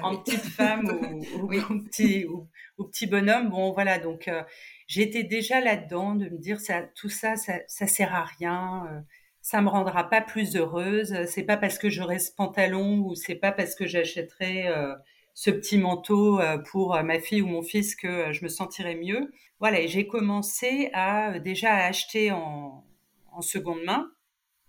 en 0.00 0.16
petites 0.16 0.44
femmes 0.44 0.86
ou, 0.86 1.42
ou, 1.42 1.52
ou, 1.52 1.82
petits, 1.82 2.24
ou, 2.24 2.48
petits 2.84 3.08
bonhommes. 3.08 3.48
Bon, 3.48 3.72
voilà, 3.72 3.98
donc 3.98 4.28
euh, 4.28 4.44
j'étais 4.86 5.24
déjà 5.24 5.60
là-dedans 5.60 6.14
de 6.14 6.28
me 6.28 6.38
dire 6.38 6.60
ça, 6.60 6.82
tout 6.94 7.08
ça, 7.08 7.34
ça, 7.34 7.54
ça 7.66 7.88
sert 7.88 8.14
à 8.14 8.22
rien, 8.22 8.86
euh, 8.92 9.00
ça 9.42 9.60
me 9.60 9.68
rendra 9.68 10.08
pas 10.08 10.20
plus 10.20 10.54
heureuse. 10.54 11.16
C'est 11.26 11.42
pas 11.42 11.56
parce 11.56 11.80
que 11.80 11.90
j'aurai 11.90 12.20
ce 12.20 12.30
pantalon 12.30 12.98
ou 12.98 13.16
c'est 13.16 13.34
pas 13.34 13.50
parce 13.50 13.74
que 13.74 13.88
j'achèterai 13.88 14.68
euh, 14.68 14.94
ce 15.36 15.50
petit 15.50 15.76
manteau 15.76 16.40
euh, 16.40 16.56
pour 16.56 17.00
ma 17.02 17.20
fille 17.20 17.42
ou 17.42 17.46
mon 17.46 17.62
fils 17.62 17.94
que 17.94 18.32
je 18.32 18.42
me 18.42 18.48
sentirai 18.48 18.94
mieux. 18.96 19.30
Voilà, 19.60 19.80
et 19.80 19.88
j'ai 19.88 20.06
commencé 20.06 20.90
à 20.94 21.38
déjà 21.38 21.74
à 21.74 21.86
acheter 21.86 22.32
en, 22.32 22.84
en 23.32 23.42
seconde 23.42 23.84
main, 23.84 24.10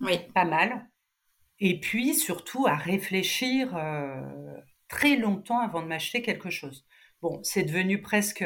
oui. 0.01 0.19
pas 0.33 0.45
mal, 0.45 0.87
et 1.59 1.79
puis 1.79 2.13
surtout 2.13 2.67
à 2.67 2.75
réfléchir 2.75 3.75
très 4.87 5.15
longtemps 5.15 5.59
avant 5.59 5.81
de 5.81 5.87
m'acheter 5.87 6.21
quelque 6.21 6.49
chose. 6.49 6.85
Bon, 7.21 7.39
c'est 7.43 7.63
devenu 7.63 8.01
presque 8.01 8.45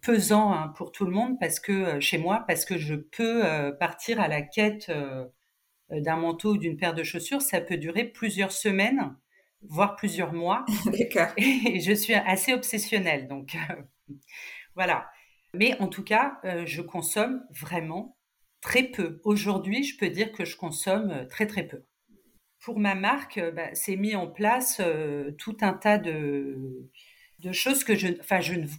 pesant 0.00 0.52
hein, 0.52 0.68
pour 0.76 0.92
tout 0.92 1.04
le 1.04 1.12
monde 1.12 1.38
parce 1.38 1.60
que 1.60 1.72
euh, 1.72 2.00
chez 2.00 2.18
moi, 2.18 2.44
parce 2.46 2.64
que 2.64 2.78
je 2.78 2.94
peux 2.94 3.44
euh, 3.44 3.72
partir 3.72 4.20
à 4.20 4.28
la 4.28 4.42
quête 4.42 4.88
euh, 4.88 5.26
d'un 5.90 6.16
manteau 6.16 6.54
ou 6.54 6.56
d'une 6.56 6.76
paire 6.76 6.94
de 6.94 7.02
chaussures, 7.02 7.42
ça 7.42 7.60
peut 7.60 7.76
durer 7.76 8.04
plusieurs 8.04 8.52
semaines, 8.52 9.16
voire 9.62 9.96
plusieurs 9.96 10.32
mois. 10.32 10.64
D'accord. 10.86 11.28
Et 11.36 11.80
je 11.80 11.92
suis 11.92 12.14
assez 12.14 12.52
obsessionnelle, 12.52 13.28
donc 13.28 13.56
voilà. 14.74 15.10
Mais 15.54 15.78
en 15.80 15.88
tout 15.88 16.04
cas, 16.04 16.40
je 16.64 16.80
consomme 16.80 17.42
vraiment 17.50 18.16
très 18.60 18.84
peu. 18.84 19.20
Aujourd'hui, 19.24 19.82
je 19.82 19.96
peux 19.96 20.08
dire 20.08 20.32
que 20.32 20.44
je 20.44 20.56
consomme 20.56 21.26
très 21.28 21.46
très 21.46 21.64
peu. 21.64 21.84
Pour 22.60 22.78
ma 22.78 22.94
marque, 22.94 23.40
bah, 23.54 23.74
c'est 23.74 23.96
mis 23.96 24.14
en 24.14 24.26
place 24.28 24.80
tout 25.38 25.56
un 25.60 25.72
tas 25.72 25.98
de, 25.98 26.90
de 27.40 27.52
choses 27.52 27.84
que 27.84 27.96
je, 27.96 28.08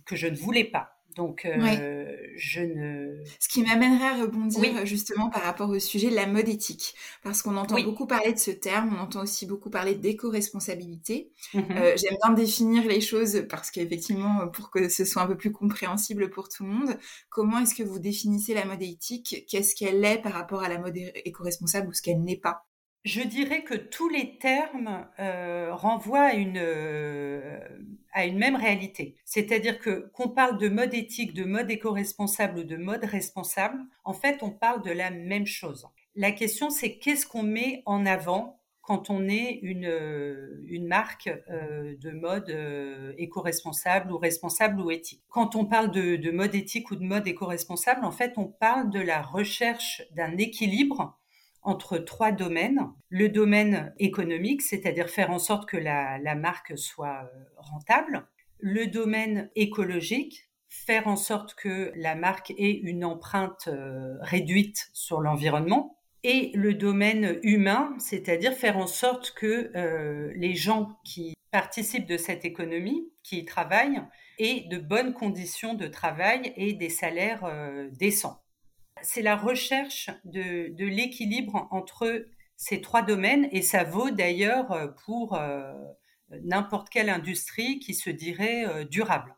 que 0.05 0.15
je 0.15 0.27
ne 0.27 0.35
voulais 0.35 0.63
pas. 0.63 1.00
Donc, 1.15 1.45
euh, 1.45 2.15
je 2.35 2.61
ne. 2.61 3.23
Ce 3.39 3.49
qui 3.49 3.63
m'amènerait 3.63 4.07
à 4.07 4.21
rebondir 4.21 4.85
justement 4.85 5.29
par 5.29 5.43
rapport 5.43 5.69
au 5.69 5.79
sujet 5.79 6.09
de 6.09 6.15
la 6.15 6.27
mode 6.27 6.47
éthique, 6.47 6.95
parce 7.23 7.41
qu'on 7.41 7.57
entend 7.57 7.81
beaucoup 7.81 8.07
parler 8.07 8.33
de 8.33 8.39
ce 8.39 8.51
terme, 8.51 8.95
on 8.95 9.01
entend 9.01 9.21
aussi 9.21 9.45
beaucoup 9.45 9.69
parler 9.69 9.95
d'éco-responsabilité. 9.95 11.31
Mmh 11.53 11.59
euh, 11.71 11.95
J'aime 11.97 12.17
bien 12.23 12.33
définir 12.33 12.87
les 12.87 13.01
choses 13.01 13.45
parce 13.49 13.71
qu'effectivement, 13.71 14.47
pour 14.47 14.71
que 14.71 14.89
ce 14.89 15.05
soit 15.05 15.23
un 15.23 15.27
peu 15.27 15.37
plus 15.37 15.51
compréhensible 15.51 16.29
pour 16.29 16.49
tout 16.49 16.63
le 16.63 16.69
monde, 16.69 16.97
comment 17.29 17.59
est-ce 17.59 17.75
que 17.75 17.83
vous 17.83 17.99
définissez 17.99 18.53
la 18.53 18.65
mode 18.65 18.81
éthique? 18.81 19.45
Qu'est-ce 19.49 19.75
qu'elle 19.75 20.03
est 20.05 20.21
par 20.21 20.33
rapport 20.33 20.63
à 20.63 20.69
la 20.69 20.77
mode 20.77 20.97
éco-responsable 20.97 21.89
ou 21.89 21.93
ce 21.93 22.01
qu'elle 22.01 22.21
n'est 22.21 22.37
pas? 22.37 22.65
Je 23.03 23.21
dirais 23.21 23.63
que 23.63 23.73
tous 23.73 24.09
les 24.09 24.37
termes 24.37 25.07
euh, 25.19 25.73
renvoient 25.73 26.21
à 26.21 26.33
une, 26.33 26.59
euh, 26.59 27.59
à 28.13 28.25
une 28.25 28.37
même 28.37 28.55
réalité. 28.55 29.15
C'est-à-dire 29.25 29.79
que 29.79 30.09
qu'on 30.13 30.29
parle 30.29 30.57
de 30.57 30.69
mode 30.69 30.93
éthique, 30.93 31.33
de 31.33 31.43
mode 31.43 31.69
éco-responsable 31.71 32.59
ou 32.59 32.63
de 32.63 32.77
mode 32.77 33.05
responsable, 33.05 33.79
en 34.03 34.13
fait, 34.13 34.43
on 34.43 34.51
parle 34.51 34.83
de 34.83 34.91
la 34.91 35.11
même 35.11 35.45
chose. 35.45 35.87
La 36.15 36.31
question, 36.31 36.69
c'est 36.69 36.97
qu'est-ce 36.97 37.25
qu'on 37.25 37.43
met 37.43 37.83
en 37.85 38.05
avant 38.05 38.61
quand 38.81 39.09
on 39.09 39.27
est 39.29 39.59
une, 39.61 39.85
euh, 39.85 40.61
une 40.65 40.87
marque 40.87 41.29
euh, 41.49 41.95
de 41.97 42.11
mode 42.11 42.49
euh, 42.49 43.13
éco-responsable 43.17 44.11
ou 44.11 44.17
responsable 44.17 44.81
ou 44.81 44.91
éthique. 44.91 45.23
Quand 45.29 45.55
on 45.55 45.65
parle 45.65 45.91
de, 45.91 46.15
de 46.15 46.31
mode 46.31 46.55
éthique 46.55 46.91
ou 46.91 46.95
de 46.95 47.03
mode 47.03 47.27
éco-responsable, 47.27 48.03
en 48.03 48.11
fait, 48.11 48.33
on 48.37 48.45
parle 48.47 48.89
de 48.89 48.99
la 48.99 49.21
recherche 49.21 50.01
d'un 50.15 50.35
équilibre 50.37 51.20
entre 51.63 51.97
trois 51.97 52.31
domaines. 52.31 52.91
Le 53.09 53.29
domaine 53.29 53.93
économique, 53.99 54.61
c'est-à-dire 54.61 55.09
faire 55.09 55.31
en 55.31 55.39
sorte 55.39 55.69
que 55.69 55.77
la, 55.77 56.35
marque 56.35 56.77
soit 56.77 57.23
euh, 57.23 57.43
rentable. 57.57 58.25
Le 58.59 58.87
domaine 58.87 59.49
écologique, 59.55 60.49
faire 60.69 61.07
en 61.07 61.15
sorte 61.15 61.55
que 61.55 61.91
la 61.95 62.15
marque 62.15 62.51
ait 62.51 62.79
une 62.83 63.03
empreinte 63.03 63.67
euh, 63.67 64.17
réduite 64.21 64.89
sur 64.93 65.21
l'environnement. 65.21 65.97
Et 66.23 66.51
le 66.53 66.75
domaine 66.75 67.39
humain, 67.41 67.95
c'est-à-dire 67.97 68.53
faire 68.53 68.77
en 68.77 68.87
sorte 68.87 69.31
que 69.31 69.71
euh, 69.75 70.31
les 70.35 70.53
gens 70.53 70.99
qui 71.03 71.33
participent 71.49 72.07
de 72.07 72.17
cette 72.17 72.45
économie, 72.45 73.09
qui 73.23 73.39
y 73.39 73.45
travaillent, 73.45 74.01
aient 74.37 74.67
de 74.69 74.77
bonnes 74.77 75.13
conditions 75.13 75.73
de 75.73 75.87
travail 75.87 76.53
et 76.55 76.73
des 76.73 76.89
salaires 76.89 77.43
décents 77.91 78.41
c'est 79.03 79.21
la 79.21 79.35
recherche 79.35 80.09
de, 80.25 80.73
l'équilibre 80.85 81.67
entre 81.71 82.25
ces 82.57 82.81
trois 82.81 83.01
domaines 83.01 83.47
et 83.51 83.61
ça 83.61 83.83
vaut 83.83 84.11
d'ailleurs 84.11 84.71
euh, 84.71 84.87
pour 85.05 85.35
euh, 85.35 85.73
n'importe 86.43 86.89
quelle 86.89 87.09
industrie 87.09 87.79
qui 87.79 87.93
se 87.93 88.09
dirait 88.09 88.65
euh, 88.65 88.85
durable. 88.85 89.35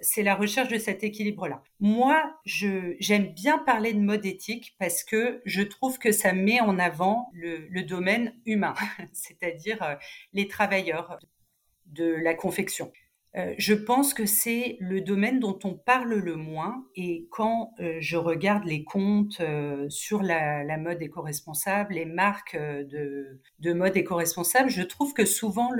c'est 0.00 0.22
la 0.22 0.36
recherche 0.36 0.68
de 0.68 0.78
cet 0.78 1.02
équilibre-là. 1.02 1.60
Moi, 1.80 2.22
j'aime 2.44 3.32
bien 3.34 3.58
parler 3.58 3.92
de 3.92 3.98
mode 3.98 4.24
éthique 4.24 4.76
parce 4.78 5.02
que 5.02 5.42
je 5.44 5.62
trouve 5.62 5.98
que 5.98 6.12
ça 6.12 6.32
met 6.32 6.60
en 6.60 6.78
avant 6.78 7.30
le 7.32 7.82
domaine 7.82 8.32
humain, 8.46 8.74
c'est-à-dire 9.12 9.98
les 10.32 10.46
travailleurs 10.46 11.18
de 11.86 12.04
la 12.04 12.34
confection. 12.34 12.92
Euh, 13.36 13.52
je 13.58 13.74
pense 13.74 14.14
que 14.14 14.26
c'est 14.26 14.76
le 14.78 15.00
domaine 15.00 15.40
dont 15.40 15.58
on 15.64 15.74
parle 15.74 16.14
le 16.14 16.36
moins. 16.36 16.86
Et 16.94 17.26
quand 17.30 17.72
euh, 17.80 17.96
je 18.00 18.16
regarde 18.16 18.64
les 18.64 18.84
comptes 18.84 19.40
euh, 19.40 19.88
sur 19.90 20.22
la, 20.22 20.78
mode 20.78 21.02
éco-responsable, 21.02 21.94
les 21.94 22.04
marques 22.04 22.56
de, 22.56 23.72
mode 23.72 23.96
éco-responsable, 23.96 24.70
je 24.70 24.82
trouve 24.82 25.14
que 25.14 25.24
souvent 25.24 25.70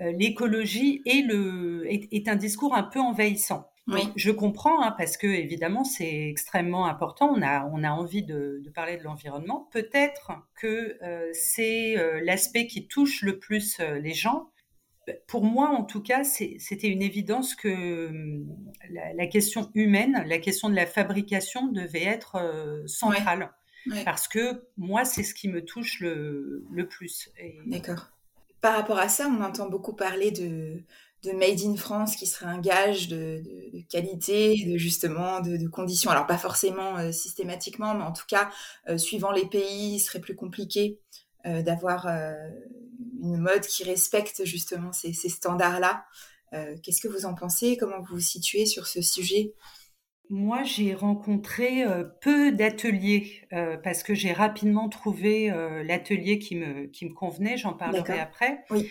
l'écologie 0.00 1.02
est, 1.06 2.28
un 2.28 2.36
discours 2.36 2.74
un 2.74 2.82
peu 2.82 2.98
envahissant. 2.98 3.68
je 4.16 4.30
comprends, 4.30 4.82
hein, 4.82 4.94
parce 4.96 5.16
que 5.16 5.26
évidemment 5.26 5.84
c'est 5.84 6.28
extrêmement 6.28 6.86
important. 6.86 7.32
On 7.32 7.42
a, 7.42 7.68
on 7.72 7.84
a 7.84 7.90
envie 7.90 8.22
de, 8.22 8.60
de 8.64 8.70
parler 8.70 8.96
de 8.96 9.04
l'environnement. 9.04 9.68
Peut-être 9.70 10.32
que 10.56 10.98
c'est 11.32 11.94
l'aspect 12.24 12.66
qui 12.66 12.88
touche 12.88 13.22
le 13.22 13.38
plus 13.38 13.78
les 13.80 14.14
gens, 14.14 14.50
pour 15.26 15.44
moi, 15.44 15.70
en 15.70 15.84
tout 15.84 16.02
cas, 16.02 16.24
c'était 16.24 16.88
une 16.88 17.02
évidence 17.02 17.54
que 17.54 18.08
hum, 18.08 18.46
la, 18.90 19.26
question 19.26 19.70
humaine, 19.74 20.24
la 20.26 20.38
question 20.38 20.68
de 20.68 20.74
la 20.74 20.86
fabrication 20.86 21.66
devait 21.66 22.04
être 22.04 22.36
euh, 22.36 22.86
centrale. 22.86 23.50
Parce 24.04 24.28
que 24.28 24.62
moi, 24.76 25.04
c'est 25.04 25.24
ce 25.24 25.34
qui 25.34 25.48
me 25.48 25.64
touche 25.64 25.98
le, 26.00 26.86
plus. 26.88 27.30
D'accord. 27.66 28.10
Par 28.60 28.76
rapport 28.76 28.98
à 28.98 29.08
ça, 29.08 29.26
on 29.26 29.42
entend 29.42 29.68
beaucoup 29.68 29.92
parler 29.92 30.30
de, 30.30 30.82
Made 31.24 31.60
in 31.64 31.76
France 31.76 32.14
qui 32.14 32.26
serait 32.26 32.46
un 32.46 32.60
gage 32.60 33.08
de, 33.08 33.42
qualité, 33.90 34.64
de 34.66 34.76
justement 34.76 35.40
de, 35.40 35.66
conditions. 35.66 36.12
Alors 36.12 36.28
pas 36.28 36.38
forcément 36.38 36.96
euh, 36.98 37.10
systématiquement, 37.10 37.94
mais 37.94 38.04
en 38.04 38.12
tout 38.12 38.26
cas, 38.28 38.50
euh, 38.88 38.98
suivant 38.98 39.32
les 39.32 39.46
pays, 39.46 39.96
il 39.96 40.00
serait 40.00 40.20
plus 40.20 40.36
compliqué 40.36 41.00
d'avoir 41.44 42.06
une 43.22 43.38
mode 43.38 43.62
qui 43.62 43.84
respecte 43.84 44.44
justement 44.44 44.92
ces, 44.92 45.12
standards-là. 45.12 46.04
Euh, 46.52 46.76
qu'est-ce 46.82 47.00
que 47.00 47.08
vous 47.08 47.24
en 47.24 47.34
pensez? 47.34 47.76
Comment 47.78 48.00
vous 48.00 48.16
vous 48.16 48.20
situez 48.20 48.66
sur 48.66 48.86
ce 48.86 49.00
sujet? 49.00 49.54
Moi, 50.32 50.62
j'ai 50.62 50.94
rencontré 50.94 51.84
euh, 51.84 52.04
peu 52.22 52.52
d'ateliers 52.52 53.46
euh, 53.52 53.76
parce 53.76 54.02
que 54.02 54.14
j'ai 54.14 54.32
rapidement 54.32 54.88
trouvé 54.88 55.52
l'atelier 55.84 56.38
qui 56.38 56.56
me, 56.56 56.86
qui 56.86 57.04
me 57.04 57.12
convenait. 57.12 57.56
J'en 57.56 57.74
parlerai 57.74 58.18
après. 58.18 58.64
Oui. 58.70 58.90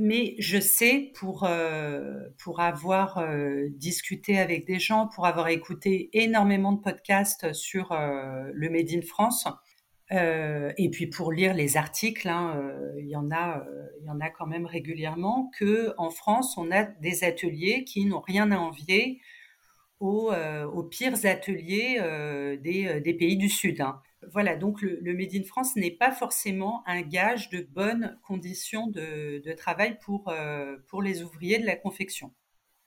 mais 0.00 0.36
je 0.38 0.58
sais 0.58 1.12
pour 1.16 1.44
euh, 1.44 2.14
pour 2.42 2.60
avoir 2.60 3.22
discuté 3.70 4.38
avec 4.38 4.66
des 4.66 4.78
gens, 4.78 5.08
pour 5.08 5.26
avoir 5.26 5.48
écouté 5.48 6.08
énormément 6.14 6.72
de 6.72 6.80
podcasts 6.80 7.52
sur 7.52 7.90
le 7.92 8.70
Made 8.70 8.90
in 8.90 9.02
France, 9.02 9.46
et 10.10 10.88
puis 10.90 11.06
pour 11.06 11.32
lire 11.32 11.54
les 11.54 11.76
articles, 11.76 12.28
hein, 12.28 12.72
il 12.98 13.08
y 13.08 13.16
en 13.16 13.30
a 13.30 13.64
il 14.00 14.06
y 14.06 14.10
en 14.10 14.20
a 14.20 14.30
quand 14.30 14.46
même 14.46 14.64
régulièrement 14.64 15.50
que 15.58 15.92
en 15.98 16.10
France 16.10 16.56
on 16.56 16.70
a 16.70 16.84
des 16.84 17.24
ateliers 17.24 17.84
qui 17.84 18.06
n'ont 18.06 18.20
rien 18.20 18.50
à 18.50 18.58
envier 18.58 19.20
aux, 20.00 20.32
pires 20.90 21.26
ateliers 21.26 22.00
des, 22.62 23.14
pays 23.14 23.36
du 23.36 23.48
Sud. 23.48 23.80
Hein. 23.80 24.00
Voilà, 24.32 24.56
donc 24.56 24.82
le, 24.82 25.14
Made 25.14 25.34
in 25.34 25.44
France 25.44 25.76
n'est 25.76 25.92
pas 25.92 26.10
forcément 26.10 26.82
un 26.86 27.02
gage 27.02 27.50
de 27.50 27.60
bonnes 27.60 28.18
conditions 28.26 28.88
de, 28.88 29.52
travail 29.56 29.98
pour, 30.00 30.28
euh, 30.28 30.76
pour 30.88 31.02
les 31.02 31.22
ouvriers 31.22 31.58
de 31.58 31.66
la 31.66 31.76
confection. 31.76 32.32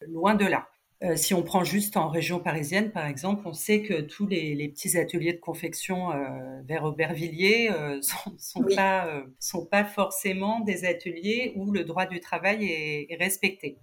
Loin 0.08 0.36
de 0.36 0.46
là. 0.46 0.68
Euh, 1.03 1.15
si 1.15 1.34
on 1.34 1.41
prend 1.41 1.63
juste 1.63 1.98
en 1.98 2.10
région 2.10 2.39
parisienne, 2.39 2.91
par 2.91 3.08
exemple, 3.08 3.48
on 3.48 3.53
sait 3.53 3.81
que 3.81 4.01
tous 4.01 4.27
les, 4.27 4.70
petits 4.70 4.98
ateliers 4.98 5.34
de 5.34 5.39
confection 5.39 6.12
euh, 6.12 6.62
vers 6.63 6.84
Aubervilliers 6.84 7.72
sont, 8.01 8.36
sont 8.38 8.63
pas 8.75 9.24
sont 9.39 9.65
pas 9.65 9.84
forcément 9.84 10.60
des 10.60 10.86
ateliers 10.86 11.53
où 11.55 11.72
le 11.72 11.84
droit 11.84 12.05
du 12.05 12.20
travail 12.20 12.65
est 12.65 13.17
respecté. 13.20 13.79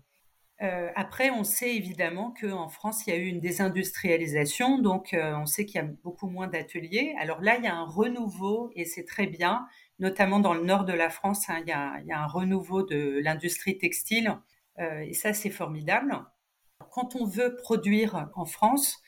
Euh, 0.61 0.91
après, 0.97 1.31
on 1.31 1.45
sait 1.45 1.77
évidemment 1.77 2.35
qu'en 2.41 2.69
France, 2.69 3.07
il 3.07 3.11
y 3.11 3.13
a 3.13 3.17
eu 3.17 3.27
une 3.27 3.39
désindustrialisation, 3.39 4.79
donc 4.79 5.15
euh, 5.15 5.37
on 5.37 5.47
sait 5.47 5.65
qu'il 5.65 5.77
y 5.77 5.85
a 5.85 5.87
beaucoup 6.03 6.29
moins 6.29 6.49
d'ateliers. 6.49 7.15
Alors 7.21 7.41
là, 7.41 7.57
il 7.59 7.65
y 7.65 7.69
a 7.69 7.77
un 7.77 7.87
renouveau 7.87 8.73
et 8.75 8.85
c'est 8.85 9.05
très 9.05 9.27
bien, 9.27 9.67
notamment 10.01 10.41
dans 10.41 10.55
le 10.55 10.65
nord 10.65 10.85
de 10.85 10.93
la 10.93 11.11
France, 11.11 11.49
hein, 11.49 11.61
il, 11.63 11.69
y 11.69 11.73
a, 11.73 12.21
un 12.21 12.27
renouveau 12.27 12.83
de 12.83 13.21
l'industrie 13.23 13.79
textile 13.79 14.37
euh, 14.81 15.01
et 15.01 15.13
ça, 15.13 15.33
c'est 15.33 15.51
formidable. 15.51 16.13
Quand 16.91 17.17
on 17.17 17.25
veut 17.25 17.57
produire 17.57 18.29
en 18.35 18.45
France, 18.45 19.03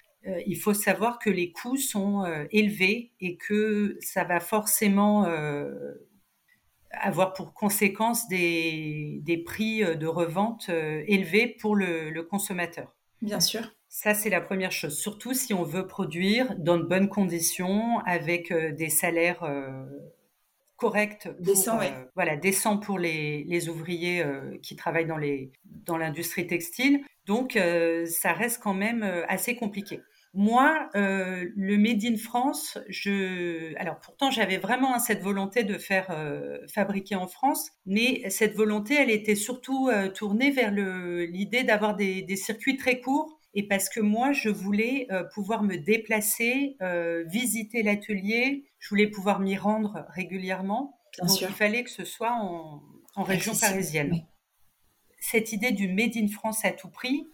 il 0.47 0.57
faut 0.57 0.75
savoir 0.75 1.19
que 1.19 1.31
les 1.31 1.51
coûts 1.51 1.79
sont 1.79 2.25
élevés 2.51 3.13
et 3.21 3.37
que 3.37 3.97
ça 4.01 4.25
va 4.25 4.39
forcément 4.39 5.27
avoir 6.93 7.33
pour 7.33 7.55
conséquence 7.55 8.29
des, 8.29 9.21
des, 9.23 9.39
prix 9.39 9.85
euh, 9.85 9.95
de 9.95 10.07
revente 10.07 10.67
euh, 10.69 11.03
élevés 11.07 11.47
pour 11.47 11.77
le, 11.77 12.11
le 12.11 12.23
consommateur. 12.23 12.95
Bien 13.23 13.41
sûr. 13.41 13.73
Ça, 13.89 14.15
c'est 14.15 14.31
la 14.31 14.41
première 14.41 14.73
chose. 14.73 14.99
Surtout 14.99 15.35
si 15.35 15.53
on 15.53 15.63
veut 15.63 15.87
produire 15.87 16.55
dans 16.59 16.77
de 16.77 16.85
bonnes 16.85 17.09
conditions, 17.09 17.99
avec 18.07 18.53
euh, 18.53 18.73
des 18.73 18.89
salaires 18.89 19.45
corrects. 20.77 21.29
décents, 21.41 21.79
oui. 21.79 21.87
Voilà, 22.15 22.37
décents 22.37 22.79
pour 22.79 22.99
les, 22.99 23.45
les 23.45 23.69
ouvriers 23.69 24.25
qui 24.63 24.77
travaillent 24.77 25.07
dans, 25.07 25.19
les, 25.19 25.53
dans 25.65 25.99
l'industrie 25.99 26.47
textile. 26.47 27.05
Donc, 27.31 27.57
ça 28.07 28.33
reste 28.33 28.61
quand 28.61 28.75
même 28.75 29.03
assez 29.29 29.55
compliqué. 29.55 30.01
Moi, 30.33 30.89
euh, 30.95 31.49
le 31.57 31.77
Made 31.77 32.05
in 32.05 32.17
France, 32.17 32.79
je, 32.89 33.77
alors 33.77 33.99
pourtant 33.99 34.31
j'avais 34.31 34.59
vraiment 34.59 34.97
cette 35.01 35.23
volonté 35.23 35.65
de 35.65 35.77
faire 35.77 36.07
euh, 36.11 36.59
fabriquer 36.73 37.17
en 37.17 37.27
France, 37.27 37.73
mais 37.85 38.29
cette 38.31 38.55
volonté, 38.55 38.95
elle 38.95 39.11
était 39.11 39.35
surtout 39.35 39.89
euh, 39.89 40.09
tournée 40.09 40.53
vers 40.53 40.71
l'idée 40.71 41.65
d'avoir 41.65 41.97
des, 41.97 42.23
des, 42.23 42.37
circuits 42.37 42.77
très 42.77 43.01
courts. 43.01 43.39
Et 43.55 43.67
parce 43.67 43.89
que 43.89 43.99
moi, 43.99 44.31
je 44.31 44.49
voulais 44.49 45.09
pouvoir 45.35 45.65
me 45.65 45.75
déplacer, 45.75 46.77
visiter 47.27 47.83
l'atelier, 47.83 48.65
je 48.79 48.89
voulais 48.91 49.09
pouvoir 49.09 49.41
m'y 49.41 49.57
rendre 49.57 50.07
régulièrement. 50.11 51.01
Bien 51.19 51.27
Donc 51.27 51.37
sûr. 51.37 51.49
il 51.51 51.55
fallait 51.57 51.83
que 51.83 51.91
ce 51.91 52.05
soit 52.05 52.31
en, 52.31 52.81
en 53.17 53.23
région 53.25 53.53
parisienne. 53.61 54.25
Cette 55.21 55.53
idée 55.53 55.71
du 55.71 55.87
Made 55.87 56.17
in 56.17 56.29
France 56.29 56.65
à 56.65 56.73
tout 56.73 56.89
prix, 56.89 57.29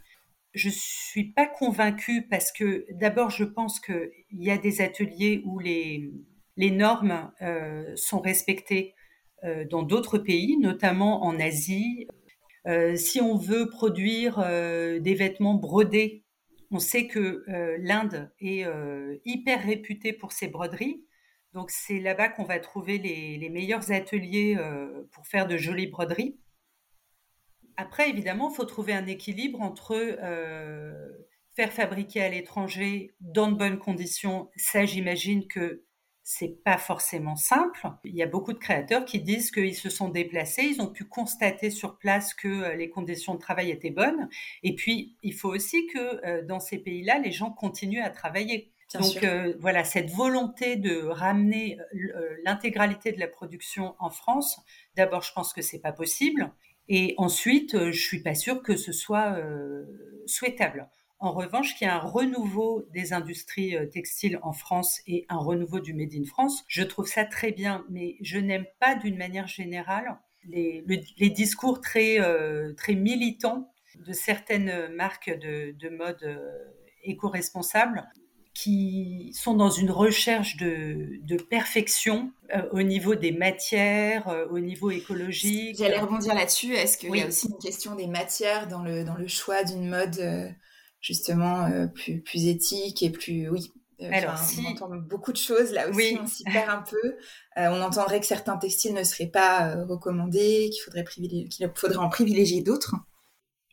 je 0.54 0.68
suis 0.70 1.32
pas 1.32 1.46
convaincue 1.46 2.26
parce 2.28 2.50
que 2.50 2.84
d'abord, 2.90 3.30
je 3.30 3.44
pense 3.44 3.78
qu'il 3.78 4.10
y 4.32 4.50
a 4.50 4.58
des 4.58 4.80
ateliers 4.80 5.42
où 5.44 5.60
les, 5.60 6.10
normes 6.56 7.30
euh, 7.42 7.94
sont 7.94 8.20
respectées 8.20 8.94
euh, 9.44 9.64
dans 9.64 9.82
d'autres 9.82 10.18
pays, 10.18 10.56
notamment 10.58 11.24
en 11.24 11.38
Asie. 11.38 12.08
Euh, 12.66 12.96
si 12.96 13.20
on 13.20 13.36
veut 13.36 13.68
produire 13.68 14.38
des 15.00 15.14
vêtements 15.14 15.54
brodés, 15.54 16.24
on 16.72 16.80
sait 16.80 17.06
que 17.06 17.44
l'Inde 17.78 18.32
est 18.40 18.66
hyper 19.24 19.62
réputée 19.62 20.12
pour 20.12 20.32
ses 20.32 20.48
broderies. 20.48 21.04
Donc 21.52 21.70
c'est 21.70 22.00
là-bas 22.00 22.30
qu'on 22.30 22.44
va 22.44 22.58
trouver 22.58 22.98
les 22.98 23.48
meilleurs 23.50 23.92
ateliers 23.92 24.58
pour 25.12 25.28
faire 25.28 25.46
de 25.46 25.56
jolies 25.56 25.86
broderies. 25.86 26.36
Après, 27.76 28.08
évidemment, 28.08 28.50
il 28.50 28.56
faut 28.56 28.64
trouver 28.64 28.92
un 28.92 29.06
équilibre 29.06 29.60
entre 29.60 29.94
euh, 29.94 30.92
faire 31.54 31.72
fabriquer 31.72 32.22
à 32.22 32.28
l'étranger 32.28 33.14
dans 33.20 33.50
de 33.50 33.56
bonnes 33.56 33.78
conditions. 33.78 34.50
Ça, 34.56 34.84
j'imagine 34.86 35.46
que 35.46 35.84
c'est 36.22 36.62
pas 36.64 36.78
forcément 36.78 37.36
simple. 37.36 37.86
Il 38.04 38.16
y 38.16 38.22
a 38.22 38.26
beaucoup 38.26 38.52
de 38.52 38.58
créateurs 38.58 39.04
qui 39.04 39.20
disent 39.20 39.50
qu'ils 39.50 39.76
se 39.76 39.90
sont 39.90 40.08
déplacés, 40.08 40.64
ils 40.64 40.80
ont 40.80 40.90
pu 40.90 41.04
constater 41.04 41.70
sur 41.70 41.98
place 41.98 42.34
que 42.34 42.48
euh, 42.48 42.74
les 42.74 42.90
conditions 42.90 43.34
de 43.34 43.38
travail 43.38 43.70
étaient 43.70 43.90
bonnes. 43.90 44.28
Et 44.62 44.74
puis, 44.74 45.16
il 45.22 45.34
faut 45.34 45.50
aussi 45.50 45.86
que 45.86 46.26
euh, 46.26 46.42
dans 46.42 46.60
ces 46.60 46.78
pays-là, 46.78 47.18
les 47.18 47.30
gens 47.30 47.50
continuent 47.50 48.02
à 48.02 48.10
travailler. 48.10 48.72
Donc 48.94 49.26
voilà, 49.58 49.82
cette 49.82 50.10
volonté 50.10 50.76
de 50.76 51.02
ramener 51.02 51.76
l'intégralité 52.44 53.10
de 53.10 53.18
la 53.18 53.26
production 53.26 53.96
en 53.98 54.10
France, 54.10 54.60
d'abord, 54.94 55.22
je 55.22 55.32
pense 55.32 55.52
que 55.52 55.60
c'est 55.60 55.80
pas 55.80 55.90
possible. 55.90 56.52
Et 56.88 57.14
ensuite, 57.16 57.74
euh, 57.74 57.92
je 57.92 58.00
suis 58.00 58.22
pas 58.22 58.34
sûre 58.34 58.62
que 58.62 58.76
ce 58.76 58.92
soit 58.92 59.36
euh, 59.36 59.84
souhaitable. 60.26 60.88
En 61.18 61.32
revanche, 61.32 61.76
qu'il 61.76 61.86
y 61.86 61.90
a 61.90 61.96
un 61.96 62.06
renouveau 62.06 62.86
des 62.92 63.12
industries 63.12 63.76
euh, 63.76 63.86
textiles 63.86 64.38
en 64.42 64.52
France 64.52 65.00
et 65.06 65.24
un 65.28 65.38
renouveau 65.38 65.80
du 65.80 65.94
Made 65.94 66.14
in 66.14 66.24
France, 66.24 66.64
je 66.68 66.82
trouve 66.82 67.06
ça 67.06 67.24
très 67.24 67.52
bien, 67.52 67.84
mais 67.88 68.16
je 68.20 68.38
n'aime 68.38 68.66
pas 68.78 68.94
d'une 68.94 69.16
manière 69.16 69.48
générale 69.48 70.18
les, 70.48 70.84
discours 71.30 71.80
très, 71.80 72.18
très 72.76 72.94
militants 72.94 73.68
de 74.06 74.12
certaines 74.12 74.94
marques 74.94 75.28
de, 75.28 75.72
de 75.72 75.88
mode 75.88 76.40
éco-responsables 77.02 78.08
qui 78.56 79.34
sont 79.34 79.52
dans 79.52 79.68
une 79.68 79.90
recherche 79.90 80.56
de, 80.56 81.20
de 81.20 81.36
perfection 81.36 82.32
euh, 82.54 82.62
au 82.72 82.80
niveau 82.80 83.14
des 83.14 83.30
matières, 83.30 84.28
euh, 84.28 84.46
au 84.50 84.58
niveau 84.60 84.90
écologique. 84.90 85.76
J'allais 85.78 86.00
rebondir 86.00 86.34
là-dessus. 86.34 86.72
Est-ce 86.72 86.96
qu'il 86.96 87.14
y 87.14 87.20
a 87.20 87.26
aussi 87.26 87.48
une 87.48 87.58
question 87.58 87.94
des 87.96 88.06
matières 88.06 88.66
dans 88.66 88.82
le, 88.82 89.04
dans 89.04 89.16
le 89.16 89.28
choix 89.28 89.62
d'une 89.62 89.90
mode 89.90 90.18
euh, 90.20 90.48
justement 91.02 91.68
plus, 91.94 92.22
plus 92.22 92.46
éthique 92.46 93.02
et 93.02 93.10
plus... 93.10 93.50
Oui, 93.50 93.70
Alors, 94.00 94.38
si... 94.38 94.64
on 94.66 94.70
entend 94.70 94.96
beaucoup 94.96 95.32
de 95.32 95.36
choses 95.36 95.72
là 95.72 95.90
aussi, 95.90 96.18
on 96.18 96.26
s'y 96.26 96.44
perd 96.44 96.70
un 96.70 96.82
peu. 96.82 97.16
on 97.56 97.82
entendrait 97.82 98.20
que 98.20 98.26
certains 98.26 98.56
textiles 98.56 98.94
ne 98.94 99.04
seraient 99.04 99.26
pas 99.26 99.84
recommandés, 99.84 100.70
qu'il 100.70 100.82
faudrait, 100.82 101.04
qu'il 101.04 101.70
faudrait 101.74 101.98
en 101.98 102.08
privilégier 102.08 102.62
d'autres. 102.62 102.94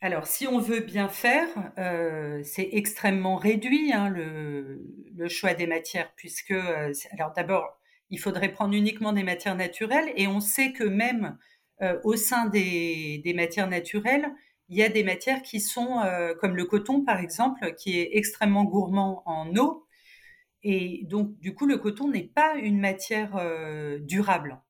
Alors, 0.03 0.27
si 0.27 0.47
on 0.47 0.59
veut 0.59 0.81
bien 0.81 1.07
faire, 1.07 1.47
euh, 1.77 2.41
c'est 2.43 2.67
extrêmement 2.73 3.37
réduit 3.37 3.93
hein, 3.93 4.09
le, 4.09 5.29
choix 5.29 5.53
des 5.53 5.65
matières, 5.65 6.11
puisque, 6.17 6.51
euh, 6.51 6.91
alors 7.11 7.31
d'abord, 7.31 7.79
il 8.09 8.19
faudrait 8.19 8.51
prendre 8.51 8.73
uniquement 8.73 9.13
des 9.13 9.23
matières 9.23 9.55
naturelles, 9.55 10.11
et 10.17 10.27
on 10.27 10.41
sait 10.41 10.73
que 10.73 10.83
même 10.83 11.37
euh, 11.81 12.01
au 12.03 12.17
sein 12.17 12.47
des, 12.47 13.21
des, 13.23 13.33
matières 13.33 13.69
naturelles, 13.69 14.29
il 14.67 14.75
y 14.75 14.83
a 14.83 14.89
des 14.89 15.05
matières 15.05 15.41
qui 15.41 15.61
sont, 15.61 16.01
comme 16.41 16.57
le 16.57 16.65
coton 16.65 17.05
par 17.05 17.19
exemple, 17.21 17.73
qui 17.75 17.97
est 17.97 18.09
extrêmement 18.17 18.65
gourmand 18.65 19.23
en 19.25 19.55
eau, 19.55 19.87
et 20.63 21.05
donc 21.05 21.39
du 21.39 21.55
coup, 21.55 21.65
le 21.65 21.77
coton 21.77 22.09
n'est 22.09 22.27
pas 22.27 22.55
une 22.55 22.79
matière 22.79 23.39
durable. 24.01 24.61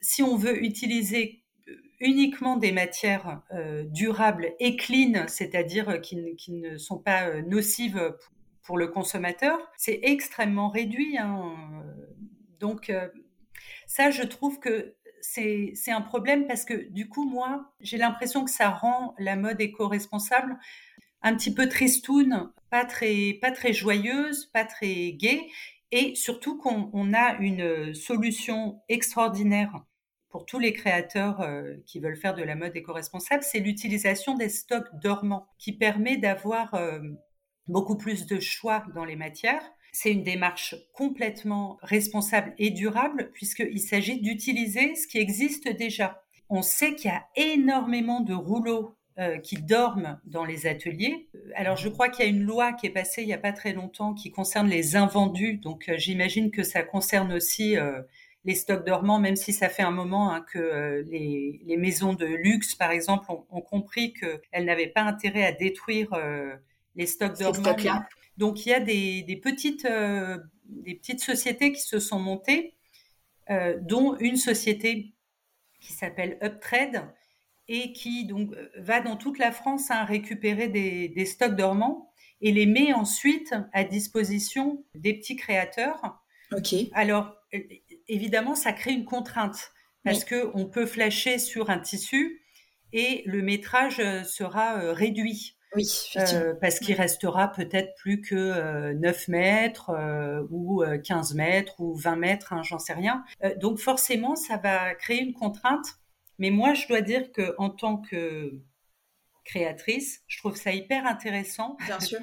Si 0.00 0.22
on 0.22 0.36
veut 0.36 0.64
utiliser 0.64 1.42
uniquement 2.00 2.56
des 2.56 2.72
matières 2.72 3.42
euh, 3.52 3.84
durables 3.84 4.52
et 4.60 4.76
clean, 4.76 5.26
c'est-à-dire 5.28 5.88
euh, 5.88 5.98
qui, 5.98 6.16
ne 6.48 6.78
sont 6.78 6.98
pas 6.98 7.28
euh, 7.28 7.42
nocives 7.42 8.16
pour 8.62 8.78
le 8.78 8.88
consommateur, 8.88 9.58
c'est 9.76 10.00
extrêmement 10.02 10.68
réduit. 10.68 11.16
Hein. 11.18 11.54
Donc 12.58 12.92
ça, 13.86 14.10
je 14.10 14.24
trouve 14.24 14.58
que 14.58 14.96
c'est 15.20 15.92
un 15.92 16.00
problème 16.00 16.48
parce 16.48 16.64
que 16.64 16.90
du 16.90 17.08
coup, 17.08 17.28
moi, 17.28 17.72
j'ai 17.80 17.96
l'impression 17.96 18.44
que 18.44 18.50
ça 18.50 18.70
rend 18.70 19.14
la 19.18 19.36
mode 19.36 19.60
éco-responsable 19.60 20.58
un 21.22 21.36
petit 21.36 21.54
peu 21.54 21.68
tristoun, 21.68 22.50
pas 22.68 22.84
très, 22.84 23.38
pas 23.40 23.52
très 23.52 23.72
joyeuse, 23.72 24.46
pas 24.46 24.64
très 24.64 25.12
gaie, 25.12 25.46
et 25.92 26.16
surtout 26.16 26.58
qu'on 26.58 27.14
a 27.14 27.36
une 27.38 27.94
solution 27.94 28.80
extraordinaire 28.88 29.84
pour 30.36 30.44
tous 30.44 30.58
les 30.58 30.74
créateurs 30.74 31.40
euh, 31.40 31.76
qui 31.86 31.98
veulent 31.98 32.18
faire 32.18 32.34
de 32.34 32.42
la 32.42 32.56
mode 32.56 32.76
éco-responsable, 32.76 33.42
c'est 33.42 33.58
l'utilisation 33.58 34.34
des 34.34 34.50
stocks 34.50 34.94
dormants 35.02 35.46
qui 35.58 35.72
permet 35.72 36.18
d'avoir 36.18 36.74
euh, 36.74 37.00
beaucoup 37.68 37.96
plus 37.96 38.26
de 38.26 38.38
choix 38.38 38.84
dans 38.94 39.06
les 39.06 39.16
matières. 39.16 39.62
C'est 39.92 40.12
une 40.12 40.24
démarche 40.24 40.74
complètement 40.92 41.78
responsable 41.80 42.52
et 42.58 42.68
durable 42.68 43.30
puisqu'il 43.32 43.80
s'agit 43.80 44.20
d'utiliser 44.20 44.94
ce 44.94 45.06
qui 45.06 45.16
existe 45.16 45.70
déjà. 45.70 46.22
on 46.50 46.60
sait 46.60 46.94
qu'il 46.94 47.10
y 47.10 47.14
a 47.14 47.24
énormément 47.36 48.20
de 48.20 48.34
rouleaux 48.34 48.94
euh, 49.18 49.38
qui 49.38 49.56
dorment 49.56 50.20
dans 50.26 50.44
les 50.44 50.66
ateliers. 50.66 51.30
Alors, 51.54 51.78
je 51.78 51.88
crois 51.88 52.10
qu'il 52.10 52.26
y 52.26 52.28
a 52.28 52.30
une 52.30 52.42
loi 52.42 52.74
qui 52.74 52.86
est 52.86 52.90
passée 52.90 53.22
il 53.22 53.26
n'y 53.26 53.32
a 53.32 53.38
pas 53.38 53.54
très 53.54 53.72
longtemps 53.72 54.12
qui 54.12 54.30
concerne 54.32 54.68
les 54.68 54.96
invendus. 54.96 55.56
Donc, 55.56 55.90
j'imagine 55.96 56.50
que 56.50 56.62
ça 56.62 56.82
concerne 56.82 57.32
aussi 57.32 57.78
les 58.46 58.54
stocks 58.54 58.86
dormants, 58.86 59.18
même 59.18 59.36
si 59.36 59.52
ça 59.52 59.68
fait 59.68 59.82
un 59.82 59.90
moment 59.90 60.32
hein, 60.32 60.40
que 60.40 61.04
les, 61.06 61.60
les, 61.64 61.76
maisons 61.76 62.14
de 62.14 62.24
luxe, 62.24 62.74
par 62.74 62.90
exemple, 62.90 63.26
ont, 63.28 63.44
ont 63.50 63.60
compris 63.60 64.14
qu'elles 64.14 64.64
n'avaient 64.64 64.86
pas 64.86 65.02
intérêt 65.02 65.44
à 65.44 65.52
détruire 65.52 66.08
les 66.94 67.06
stocks 67.06 67.38
dormants. 67.38 67.76
Donc, 68.38 68.64
il 68.64 68.70
y 68.70 68.72
a 68.72 68.80
des, 68.80 69.22
des 69.22 69.36
petites, 69.36 69.86
des 70.64 70.94
petites 70.94 71.20
sociétés 71.20 71.72
qui 71.72 71.82
se 71.82 71.98
sont 71.98 72.18
montées, 72.18 72.74
dont 73.80 74.16
une 74.18 74.36
société 74.36 75.12
qui 75.80 75.92
s'appelle 75.92 76.38
Uptrade, 76.42 77.04
et 77.68 77.92
qui 77.92 78.24
donc 78.24 78.52
euh, 78.52 78.68
va 78.76 79.00
dans 79.00 79.16
toute 79.16 79.38
la 79.38 79.52
France 79.52 79.90
à 79.90 80.02
hein, 80.02 80.04
récupérer 80.04 80.68
des, 80.68 81.24
stocks 81.24 81.56
dormants 81.56 82.10
et 82.40 82.52
les 82.52 82.66
met 82.66 82.92
ensuite 82.92 83.54
à 83.72 83.84
disposition 83.84 84.84
des 84.94 85.14
petits 85.14 85.36
créateurs. 85.36 86.22
Ok. 86.52 86.74
Alors 86.92 87.34
évidemment, 88.08 88.54
ça 88.54 88.72
crée 88.72 88.92
une 88.92 89.04
contrainte 89.04 89.72
parce 90.04 90.24
que 90.24 90.50
on 90.54 90.66
peut 90.66 90.86
flasher 90.86 91.38
sur 91.38 91.68
un 91.68 91.80
tissu 91.80 92.42
et 92.92 93.22
le 93.26 93.42
métrage 93.42 93.98
euh, 93.98 94.22
sera 94.22 94.78
euh, 94.78 94.92
réduit. 94.92 95.56
Oui, 95.74 95.84
parce 96.60 96.78
qu'il 96.78 96.94
restera 96.94 97.48
peut-être 97.48 97.94
plus 97.96 98.22
que 98.22 98.92
9 98.92 99.28
mètres 99.28 99.90
ou 100.50 100.82
15 101.04 101.34
mètres 101.34 101.74
ou 101.80 101.94
20 101.94 102.16
mètres, 102.16 102.52
hein, 102.54 102.62
j'en 102.62 102.78
sais 102.78 102.94
rien. 102.94 103.24
donc 103.60 103.78
forcément, 103.78 104.36
ça 104.36 104.56
va 104.56 104.94
créer 104.94 105.20
une 105.20 105.34
contrainte 105.34 105.98
mais 106.38 106.50
moi, 106.50 106.74
je 106.74 106.86
dois 106.86 107.00
dire 107.00 107.32
que 107.32 107.54
en 107.58 107.70
tant 107.70 107.98
que 107.98 108.60
créatrice, 109.46 110.22
je 110.26 110.38
trouve 110.38 110.56
ça 110.56 110.72
hyper 110.72 111.06
intéressant. 111.06 111.76
Bien 111.86 112.00
sûr. 112.00 112.18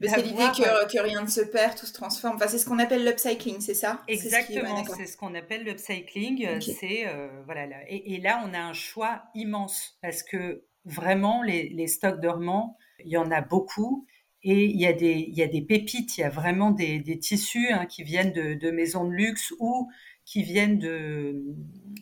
Mais 0.00 0.08
c'est 0.08 0.22
l'idée 0.22 0.44
que, 0.56 0.62
euh, 0.62 0.86
que, 0.86 1.00
rien 1.00 1.22
ne 1.22 1.28
se 1.28 1.40
perd, 1.40 1.76
tout 1.76 1.86
se 1.86 1.92
transforme. 1.92 2.36
Enfin, 2.36 2.46
c'est 2.46 2.58
ce 2.58 2.66
qu'on 2.66 2.78
appelle 2.78 3.04
l'upcycling, 3.04 3.60
c'est 3.60 3.74
ça? 3.74 4.02
Exactement, 4.06 4.84
c'est 4.84 5.06
ce, 5.06 5.16
qu'on 5.16 5.34
appelle 5.34 5.64
l'upcycling. 5.64 6.60
C'est 6.60 7.06
euh, 7.06 7.28
voilà. 7.46 7.66
Et, 7.88 8.20
là, 8.20 8.42
on 8.46 8.54
a 8.54 8.60
un 8.60 8.74
choix 8.74 9.24
immense 9.34 9.98
parce 10.02 10.22
que 10.22 10.64
vraiment, 10.84 11.42
les, 11.42 11.70
les, 11.70 11.86
stocks 11.86 12.20
dormants, 12.20 12.76
il 13.04 13.10
y 13.10 13.16
en 13.16 13.30
a 13.30 13.40
beaucoup. 13.40 14.06
Et 14.42 14.66
il 14.66 14.80
y 14.80 14.86
a 14.86 14.92
des, 14.92 15.24
il 15.28 15.34
y 15.34 15.42
a 15.42 15.48
des 15.48 15.62
pépites, 15.62 16.18
il 16.18 16.20
y 16.20 16.24
a 16.24 16.28
vraiment 16.28 16.70
des, 16.70 17.00
des 17.00 17.18
tissus 17.18 17.72
hein, 17.72 17.86
qui 17.86 18.04
viennent 18.04 18.32
de, 18.32 18.54
de, 18.54 18.70
maisons 18.70 19.04
de 19.04 19.10
luxe 19.10 19.52
ou 19.58 19.90
qui 20.24 20.42
viennent 20.44 20.78
de, 20.78 21.42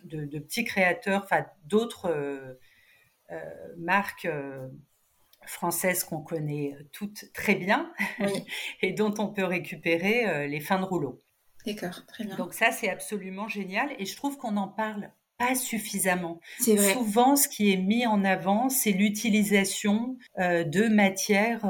de, 0.05 0.39
petits 0.41 0.65
créateurs, 0.65 1.23
enfin 1.25 1.47
d'autres 1.65 2.59
euh, 3.31 3.35
euh, 3.35 3.75
marques 3.79 4.27
euh, 4.27 4.69
françaises 5.47 6.05
qu'on 6.05 6.23
connaît 6.23 6.75
toutes 6.93 7.33
très 7.35 7.55
bien 7.55 7.93
et 8.83 8.93
dont 8.93 9.15
on 9.19 9.29
peut 9.29 9.45
récupérer 9.45 10.49
les 10.49 10.61
fins 10.61 10.79
de 10.79 10.85
rouleau. 10.85 11.21
D'accord, 11.67 12.07
très 12.07 12.25
bien. 12.25 12.37
Donc 12.37 12.55
ça, 12.55 12.71
c'est 12.71 12.89
absolument 12.89 13.47
génial 13.47 13.91
et 13.99 14.07
je 14.07 14.17
trouve 14.17 14.39
qu'on 14.39 14.57
en 14.57 14.69
parle 14.69 15.11
pas 15.37 15.55
suffisamment. 15.55 16.41
C'est 16.61 16.77
vrai. 16.77 16.93
Souvent, 16.95 17.37
ce 17.37 17.49
qui 17.49 17.73
est 17.73 17.77
mis 17.77 18.07
en 18.07 18.25
avant, 18.25 18.71
c'est 18.71 18.93
l'utilisation 18.93 20.17
de 20.39 20.89
matières 20.89 21.61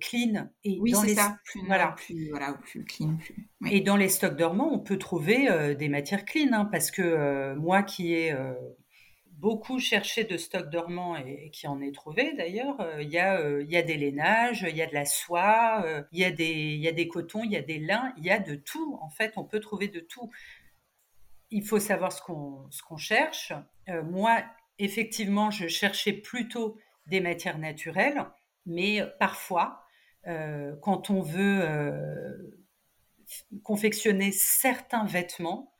clean. 0.00 0.50
Et 0.64 0.78
oui, 0.80 0.92
c'est 0.94 1.14
ça. 1.14 1.38
Plus, 1.44 1.64
voilà. 1.66 1.94
Plus, 1.96 2.28
voilà, 2.28 2.52
plus 2.54 2.84
clean. 2.84 3.16
Plus... 3.16 3.48
Et 3.66 3.80
dans 3.80 3.96
les 3.96 4.08
stocks 4.08 4.36
dormants, 4.36 4.72
on 4.72 4.78
peut 4.78 4.98
trouver 4.98 5.50
euh, 5.50 5.74
des 5.74 5.88
matières 5.88 6.24
clean, 6.24 6.52
hein, 6.52 6.64
parce 6.70 6.90
que 6.90 7.02
euh, 7.02 7.56
moi 7.56 7.82
qui 7.82 8.12
ai 8.14 8.32
euh, 8.32 8.52
beaucoup 9.38 9.78
cherché 9.78 10.24
de 10.24 10.36
stocks 10.36 10.68
dormants 10.68 11.16
et, 11.16 11.50
qui 11.50 11.66
en 11.66 11.80
ai 11.80 11.92
trouvé 11.92 12.34
d'ailleurs, 12.34 12.76
il 13.00 13.08
y, 13.08 13.18
a, 13.18 13.60
y 13.60 13.76
a 13.76 13.82
des 13.82 13.96
lainages, 13.96 14.66
il 14.68 14.76
y 14.76 14.82
a 14.82 14.86
de 14.86 14.94
la 14.94 15.04
soie, 15.04 15.84
il 16.12 16.18
y, 16.18 16.24
a 16.24 16.30
des, 16.30 16.74
y 16.74 16.88
a 16.88 16.92
des 16.92 17.08
cotons, 17.08 17.44
il 17.44 17.52
y 17.52 17.56
a 17.56 17.62
des 17.62 17.78
lins, 17.78 18.12
il 18.18 18.24
y 18.24 18.30
a 18.30 18.40
de 18.40 18.56
tout. 18.56 18.98
En 19.00 19.10
fait, 19.10 19.34
on 19.36 19.44
peut 19.44 19.60
trouver 19.60 19.88
de 19.88 20.00
tout. 20.00 20.30
Il 21.50 21.64
faut 21.64 21.78
savoir 21.78 22.12
ce 22.12 22.20
qu'on 22.20 22.96
cherche. 22.96 23.52
moi, 24.04 24.42
effectivement, 24.78 25.50
je 25.50 25.68
cherchais 25.68 26.12
plutôt 26.12 26.76
des 27.06 27.20
matières 27.20 27.58
naturelles, 27.58 28.26
mais 28.66 29.02
parfois, 29.20 29.84
quand 30.82 31.10
on 31.10 31.22
veut 31.22 31.64
confectionner 33.62 34.32
certains 34.32 35.04
vêtements, 35.04 35.72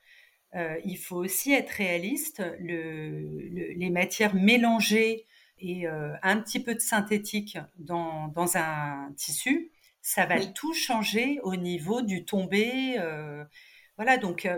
euh, 0.55 0.77
il 0.85 0.97
faut 0.97 1.17
aussi 1.17 1.53
être 1.53 1.71
réaliste. 1.71 2.43
les 2.61 3.91
matières 3.91 4.35
mélangées 4.35 5.27
et 5.61 5.87
euh, 5.87 6.15
un 6.23 6.39
petit 6.39 6.61
peu 6.61 6.75
de 6.75 6.81
synthétique 6.81 7.59
dans, 7.79 8.33
un 8.57 9.13
tissu, 9.17 9.73
ça 10.01 10.25
va 10.25 10.45
tout 10.47 10.73
changer 10.73 11.41
au 11.43 11.57
niveau 11.57 12.01
du 12.01 12.25
tombé. 12.25 12.97
Euh, 12.99 13.45
voilà, 13.97 14.17
donc 14.17 14.49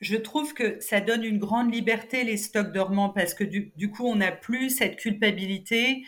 je 0.00 0.16
trouve 0.16 0.52
que 0.52 0.78
ça 0.80 1.00
donne 1.00 1.24
une 1.24 1.38
grande 1.38 1.72
liberté 1.72 2.24
les 2.24 2.36
stocks 2.36 2.72
dormants 2.72 3.10
parce 3.10 3.32
que 3.32 3.44
du, 3.44 3.72
du 3.76 3.90
coup 3.90 4.06
on 4.06 4.16
n'a 4.16 4.32
plus 4.32 4.70
cette 4.70 4.96
culpabilité 4.96 6.04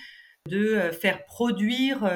de 0.48 0.90
faire 1.00 1.24
produire 1.24 2.08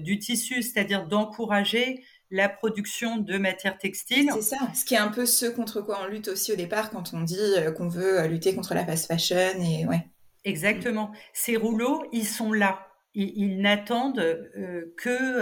du 0.00 0.18
tissu, 0.18 0.62
c'est-à-dire 0.62 1.06
d'encourager 1.06 2.02
la 2.30 2.48
production 2.48 3.16
de 3.16 3.38
matières 3.38 3.78
textiles. 3.78 4.30
C'est 4.34 4.42
ça, 4.42 4.58
ce 4.74 4.84
qui 4.84 4.94
est 4.94 4.98
un 4.98 5.08
peu 5.08 5.26
ce 5.26 5.46
contre 5.46 5.80
quoi 5.80 6.00
on 6.02 6.06
lutte 6.06 6.28
aussi 6.28 6.52
au 6.52 6.56
départ 6.56 6.90
quand 6.90 7.14
on 7.14 7.22
dit 7.22 7.38
euh, 7.38 7.72
qu'on 7.72 7.88
veut 7.88 8.20
euh, 8.20 8.28
lutter 8.28 8.54
contre 8.54 8.74
la 8.74 8.84
fast 8.84 9.06
fashion 9.06 9.60
et 9.60 9.86
ouais. 9.86 10.06
Exactement. 10.44 11.10
Ces 11.32 11.56
rouleaux, 11.56 12.04
ils 12.12 12.26
sont 12.26 12.52
là. 12.52 12.84
Ils, 13.14 13.60
n'attendent 13.60 14.20
euh, 14.20 14.94
que 14.96 15.40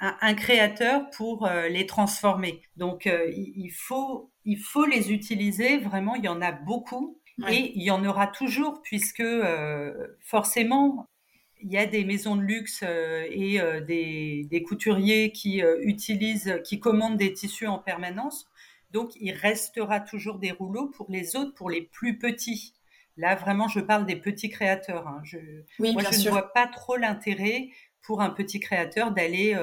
un, 0.00 0.34
créateur 0.34 1.08
pour 1.10 1.48
les 1.70 1.86
transformer. 1.86 2.62
Donc 2.76 3.06
il 3.06 3.70
faut 3.70 4.32
il 4.44 4.58
faut 4.58 4.84
les 4.84 5.12
utiliser 5.12 5.78
vraiment. 5.78 6.16
Il 6.16 6.24
y 6.24 6.28
en 6.28 6.42
a 6.42 6.50
beaucoup. 6.50 7.20
Et 7.48 7.72
il 7.76 7.82
y 7.84 7.90
en 7.90 8.04
aura 8.04 8.26
toujours 8.26 8.80
puisque 8.82 9.22
forcément 10.20 11.08
il 11.64 11.72
y 11.72 11.78
a 11.78 11.86
des 11.86 12.04
maisons 12.04 12.36
de 12.36 12.42
luxe 12.42 12.80
euh, 12.82 13.26
et 13.30 13.58
euh, 13.58 13.80
des, 13.80 14.62
couturiers 14.68 15.32
qui 15.32 15.62
euh, 15.62 15.78
utilisent, 15.80 16.60
qui 16.62 16.78
commandent 16.78 17.16
des 17.16 17.32
tissus 17.32 17.66
en 17.66 17.78
permanence. 17.78 18.46
Donc, 18.90 19.12
il 19.18 19.32
restera 19.32 19.98
toujours 19.98 20.38
des 20.38 20.52
rouleaux 20.52 20.88
pour 20.88 21.06
les 21.08 21.36
autres, 21.36 21.54
pour 21.54 21.70
les 21.70 21.80
plus 21.80 22.18
petits. 22.18 22.74
Là, 23.16 23.34
vraiment, 23.34 23.66
je 23.66 23.80
parle 23.80 24.04
des 24.04 24.16
petits 24.16 24.50
créateurs. 24.50 25.08
Hein. 25.08 25.22
Je, 25.24 25.38
moi, 25.78 26.02
je 26.12 26.26
ne 26.26 26.30
vois 26.30 26.52
pas 26.52 26.66
trop 26.66 26.96
l'intérêt 26.96 27.70
pour 28.02 28.20
un 28.20 28.30
petit 28.30 28.60
créateur 28.60 29.12
d'aller 29.12 29.56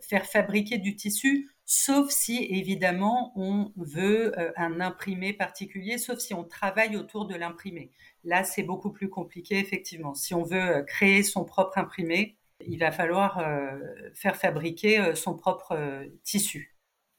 faire 0.00 0.24
fabriquer 0.24 0.78
du 0.78 0.96
tissu, 0.96 1.50
sauf 1.66 2.10
si, 2.10 2.46
évidemment, 2.50 3.32
on 3.36 3.72
veut 3.76 4.32
un 4.56 4.80
imprimé 4.80 5.32
particulier, 5.32 5.98
sauf 5.98 6.18
si 6.20 6.32
on 6.32 6.44
travaille 6.44 6.96
autour 6.96 7.26
de 7.26 7.34
l'imprimé. 7.34 7.90
Là, 8.26 8.42
c'est 8.42 8.64
beaucoup 8.64 8.90
plus 8.90 9.08
compliqué, 9.08 9.58
effectivement. 9.58 10.14
Si 10.14 10.34
on 10.34 10.42
veut 10.42 10.60
euh, 10.60 10.82
créer 10.82 11.22
son 11.22 11.44
propre 11.44 11.78
imprimé, 11.78 12.36
il 12.66 12.78
va 12.78 12.90
falloir 12.90 13.38
euh, 13.38 13.78
faire 14.14 14.36
fabriquer 14.36 14.98
euh, 14.98 15.14
son 15.14 15.36
propre 15.36 15.78
tissu. 16.24 16.76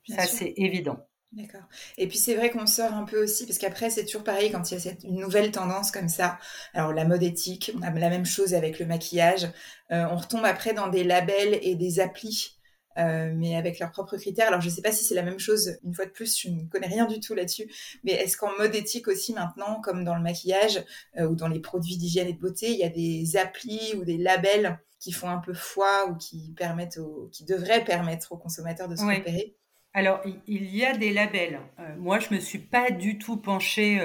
Ça, 0.10 0.26
c'est 0.26 0.54
évident. 0.58 1.00
D'accord. 1.32 1.68
Et 1.98 2.08
puis 2.08 2.18
c'est 2.18 2.36
vrai 2.36 2.50
qu'on 2.50 2.66
sort 2.66 2.94
un 2.94 3.04
peu 3.04 3.22
aussi, 3.22 3.46
parce 3.46 3.58
qu'après 3.58 3.90
c'est 3.90 4.06
toujours 4.06 4.24
pareil 4.24 4.50
quand 4.50 4.72
il 4.72 4.76
y 4.76 4.78
a 4.78 4.80
cette, 4.80 5.04
une 5.04 5.20
nouvelle 5.20 5.52
tendance 5.52 5.92
comme 5.92 6.08
ça. 6.08 6.40
Alors 6.74 6.94
la 6.94 7.04
mode 7.04 7.22
éthique, 7.22 7.72
on 7.76 7.82
a 7.82 7.92
la 7.92 8.10
même 8.10 8.26
chose 8.26 8.54
avec 8.54 8.80
le 8.80 8.86
maquillage. 8.86 9.50
on 9.90 10.16
retombe 10.16 10.46
après 10.46 10.74
dans 10.74 10.88
des 10.88 11.04
labels 11.04 11.60
et 11.62 11.76
des 11.76 12.00
applis 12.00 12.57
euh, 12.98 13.32
mais 13.36 13.56
avec 13.56 13.80
leurs 13.80 13.92
propres 13.92 14.18
critères. 14.18 14.48
Alors, 14.48 14.62
je 14.62 14.70
ne 14.70 14.74
sais 14.74 14.82
pas 14.82 14.92
si 14.92 15.06
c'est 15.06 15.16
la 15.16 15.24
même 15.24 15.40
chose. 15.40 15.78
Une 15.84 15.94
fois 15.94 16.06
de 16.06 16.12
plus, 16.12 16.40
je 16.40 16.50
ne 16.50 16.64
connais 16.66 16.88
rien 16.88 17.06
du 17.06 17.20
tout 17.20 17.34
là-dessus. 17.34 17.72
Mais 18.04 18.14
est-ce 18.14 18.38
qu'en 18.38 18.56
mode 18.58 18.76
éthique 18.76 19.08
aussi 19.08 19.34
maintenant, 19.34 19.82
comme 19.82 20.04
dans 20.04 20.16
le 20.16 20.22
maquillage 20.22 20.84
euh, 21.18 21.28
ou 21.28 21.36
dans 21.36 21.48
les 21.48 21.60
produits 21.60 21.98
d'hygiène 21.98 22.28
et 22.28 22.34
de 22.34 22.40
beauté, 22.40 22.72
il 22.72 22.78
y 22.78 22.84
a 22.84 22.90
des 22.90 23.38
applis 23.38 23.94
ou 23.96 24.04
des 24.04 24.18
labels 24.18 24.80
qui 25.00 25.12
font 25.12 25.30
un 25.30 25.38
peu 25.38 25.54
foi 25.54 26.08
ou 26.10 26.16
qui 26.16 26.54
permettent, 26.58 27.00
qui 27.32 27.46
devraient 27.46 27.84
permettre 27.84 28.32
aux 28.32 28.38
consommateurs 28.38 28.88
de 28.88 28.96
se 28.96 29.04
repérer? 29.04 29.56
Alors, 29.94 30.22
il 30.48 30.76
y 30.76 30.86
a 30.86 30.96
des 30.96 31.12
labels. 31.12 31.60
Euh, 31.80 31.96
moi, 31.98 32.20
je 32.20 32.34
me 32.34 32.40
suis 32.40 32.60
pas 32.60 32.92
du 32.92 33.18
tout 33.18 33.38
penchée 33.38 34.02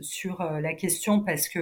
sur 0.00 0.42
la 0.42 0.74
question 0.74 1.20
parce 1.20 1.48
que 1.48 1.60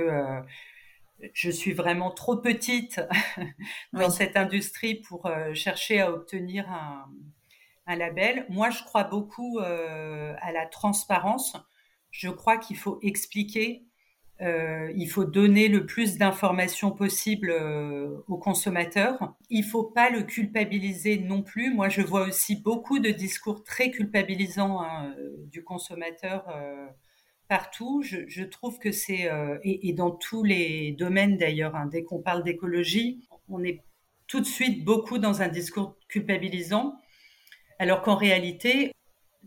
je 1.32 1.50
suis 1.50 1.72
vraiment 1.72 2.10
trop 2.10 2.36
petite 2.36 3.00
dans 3.92 4.10
cette 4.10 4.36
industrie 4.36 4.96
pour 4.96 5.26
euh, 5.26 5.54
chercher 5.54 6.00
à 6.00 6.12
obtenir 6.12 6.68
un, 6.70 7.06
label. 7.94 8.46
Moi, 8.48 8.70
je 8.70 8.82
crois 8.84 9.04
beaucoup 9.04 9.58
euh, 9.58 10.34
à 10.40 10.50
la 10.52 10.64
transparence. 10.64 11.58
Je 12.10 12.30
crois 12.30 12.56
qu'il 12.56 12.78
faut 12.78 12.98
expliquer, 13.02 13.84
euh, 14.40 14.90
il 14.96 15.10
faut 15.10 15.26
donner 15.26 15.68
le 15.68 15.84
plus 15.84 16.16
d'informations 16.16 16.90
possible 16.90 17.52
aux 18.28 18.38
consommateurs. 18.38 19.34
Il 19.50 19.64
faut 19.64 19.82
pas 19.84 20.08
le 20.08 20.22
culpabiliser 20.22 21.18
non 21.18 21.42
plus. 21.42 21.74
Moi, 21.74 21.90
je 21.90 22.00
vois 22.00 22.22
aussi 22.22 22.56
beaucoup 22.56 22.98
de 22.98 23.10
discours 23.10 23.62
très 23.62 23.90
culpabilisants 23.90 24.80
hein, 24.80 25.14
du 25.50 25.62
consommateur 25.62 26.46
partout. 27.52 28.02
Je, 28.02 28.44
trouve 28.44 28.78
que 28.78 28.92
c'est, 28.92 29.30
et, 29.62 29.92
dans 29.92 30.10
tous 30.10 30.42
les 30.42 30.92
domaines 30.92 31.36
d'ailleurs, 31.36 31.76
hein, 31.76 31.84
dès 31.84 32.02
qu'on 32.02 32.22
parle 32.22 32.44
d'écologie, 32.44 33.28
on 33.46 33.62
est 33.62 33.82
tout 34.26 34.40
de 34.40 34.46
suite 34.46 34.86
beaucoup 34.86 35.18
dans 35.18 35.42
un 35.42 35.48
discours 35.48 35.98
culpabilisant, 36.08 36.94
alors 37.78 38.00
qu'en 38.00 38.16
réalité, 38.16 38.94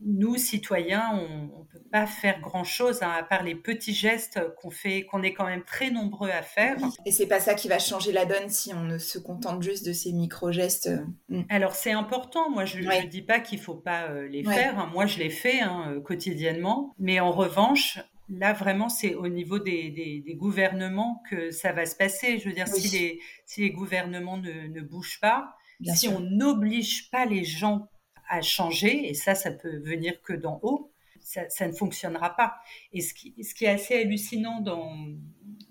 nous, 0.03 0.35
citoyens, 0.35 1.11
on 1.13 1.59
ne 1.59 1.63
peut 1.65 1.83
pas 1.91 2.05
faire 2.05 2.39
grand-chose, 2.41 3.01
hein, 3.01 3.11
à 3.17 3.23
part 3.23 3.43
les 3.43 3.55
petits 3.55 3.93
gestes 3.93 4.39
qu'on 4.57 4.69
fait, 4.69 5.03
qu'on 5.03 5.23
est 5.23 5.33
quand 5.33 5.45
même 5.45 5.63
très 5.63 5.89
nombreux 5.89 6.29
à 6.29 6.41
faire. 6.41 6.77
Et 7.05 7.11
c'est 7.11 7.27
pas 7.27 7.39
ça 7.39 7.53
qui 7.53 7.67
va 7.67 7.79
changer 7.79 8.11
la 8.11 8.25
donne 8.25 8.49
si 8.49 8.73
on 8.73 8.83
ne 8.83 8.97
se 8.97 9.17
contente 9.17 9.63
juste 9.63 9.85
de 9.85 9.93
ces 9.93 10.11
micro-gestes. 10.11 10.89
Mm. 11.29 11.41
Alors 11.49 11.75
c'est 11.75 11.91
important, 11.91 12.49
moi 12.49 12.65
je 12.65 12.79
ne 12.79 13.07
dis 13.07 13.21
pas 13.21 13.39
qu'il 13.39 13.59
faut 13.59 13.75
pas 13.75 14.09
euh, 14.09 14.27
les 14.27 14.43
faire, 14.43 14.77
hein. 14.79 14.89
moi 14.91 15.05
je 15.05 15.19
les 15.19 15.29
fais 15.29 15.61
hein, 15.61 15.93
euh, 15.93 16.01
quotidiennement, 16.01 16.93
mais 16.99 17.19
en 17.19 17.31
revanche, 17.31 17.99
là 18.29 18.53
vraiment 18.53 18.89
c'est 18.89 19.15
au 19.15 19.27
niveau 19.27 19.59
des, 19.59 20.23
gouvernements 20.37 21.23
que 21.29 21.51
ça 21.51 21.71
va 21.71 21.85
se 21.85 21.95
passer. 21.95 22.39
Je 22.39 22.49
veux 22.49 22.55
dire, 22.55 22.67
si, 22.67 22.89
les, 22.97 23.19
si 23.45 23.61
les 23.61 23.71
gouvernements 23.71 24.37
ne, 24.37 24.81
bougent 24.81 25.19
pas, 25.21 25.55
si 25.93 26.09
on 26.09 26.19
n'oblige 26.19 27.09
pas 27.09 27.25
les 27.25 27.43
gens 27.43 27.89
à 28.29 28.41
changer, 28.41 29.09
et 29.09 29.13
ça, 29.13 29.35
ça 29.35 29.51
peut 29.51 29.77
venir 29.77 30.21
que 30.21 30.33
d'en 30.33 30.59
haut, 30.63 30.91
ça, 31.25 31.67
ne 31.67 31.73
fonctionnera 31.73 32.35
pas. 32.35 32.57
Et 32.93 33.01
ce 33.01 33.13
qui, 33.13 33.43
ce 33.43 33.55
qui 33.55 33.65
est 33.65 33.69
assez 33.69 33.95
hallucinant 33.95 34.61
dans, 34.61 34.95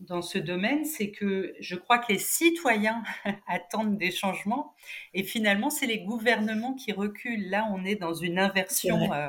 dans 0.01 0.23
ce 0.23 0.39
domaine, 0.39 0.85
c'est 0.85 1.11
que 1.11 1.55
je 1.61 1.77
crois 1.77 1.99
que 1.99 2.13
les 2.13 2.19
citoyens 2.19 3.03
attendent 3.47 3.97
des 3.97 4.11
changements, 4.11 4.75
et 5.13 5.23
finalement, 5.23 5.71
c'est 5.71 5.87
les 5.87 6.01
gouvernements 6.01 6.75
qui 6.75 6.93
reculent. 6.93 7.49
Là, 7.49 7.69
on 7.73 7.85
est 7.85 7.97
dans 7.97 8.15
une 8.15 8.39
inversion. 8.39 9.13
Euh, 9.13 9.29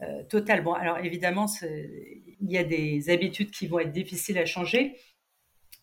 euh, 0.00 0.24
totale. 0.24 0.64
Bon, 0.64 0.72
alors 0.72 0.98
évidemment, 0.98 1.46
il 1.62 2.50
y 2.50 2.58
a 2.58 2.64
des 2.64 3.08
habitudes 3.08 3.52
qui 3.52 3.68
vont 3.68 3.78
être 3.78 3.92
difficiles 3.92 4.36
à 4.36 4.44
changer, 4.44 4.96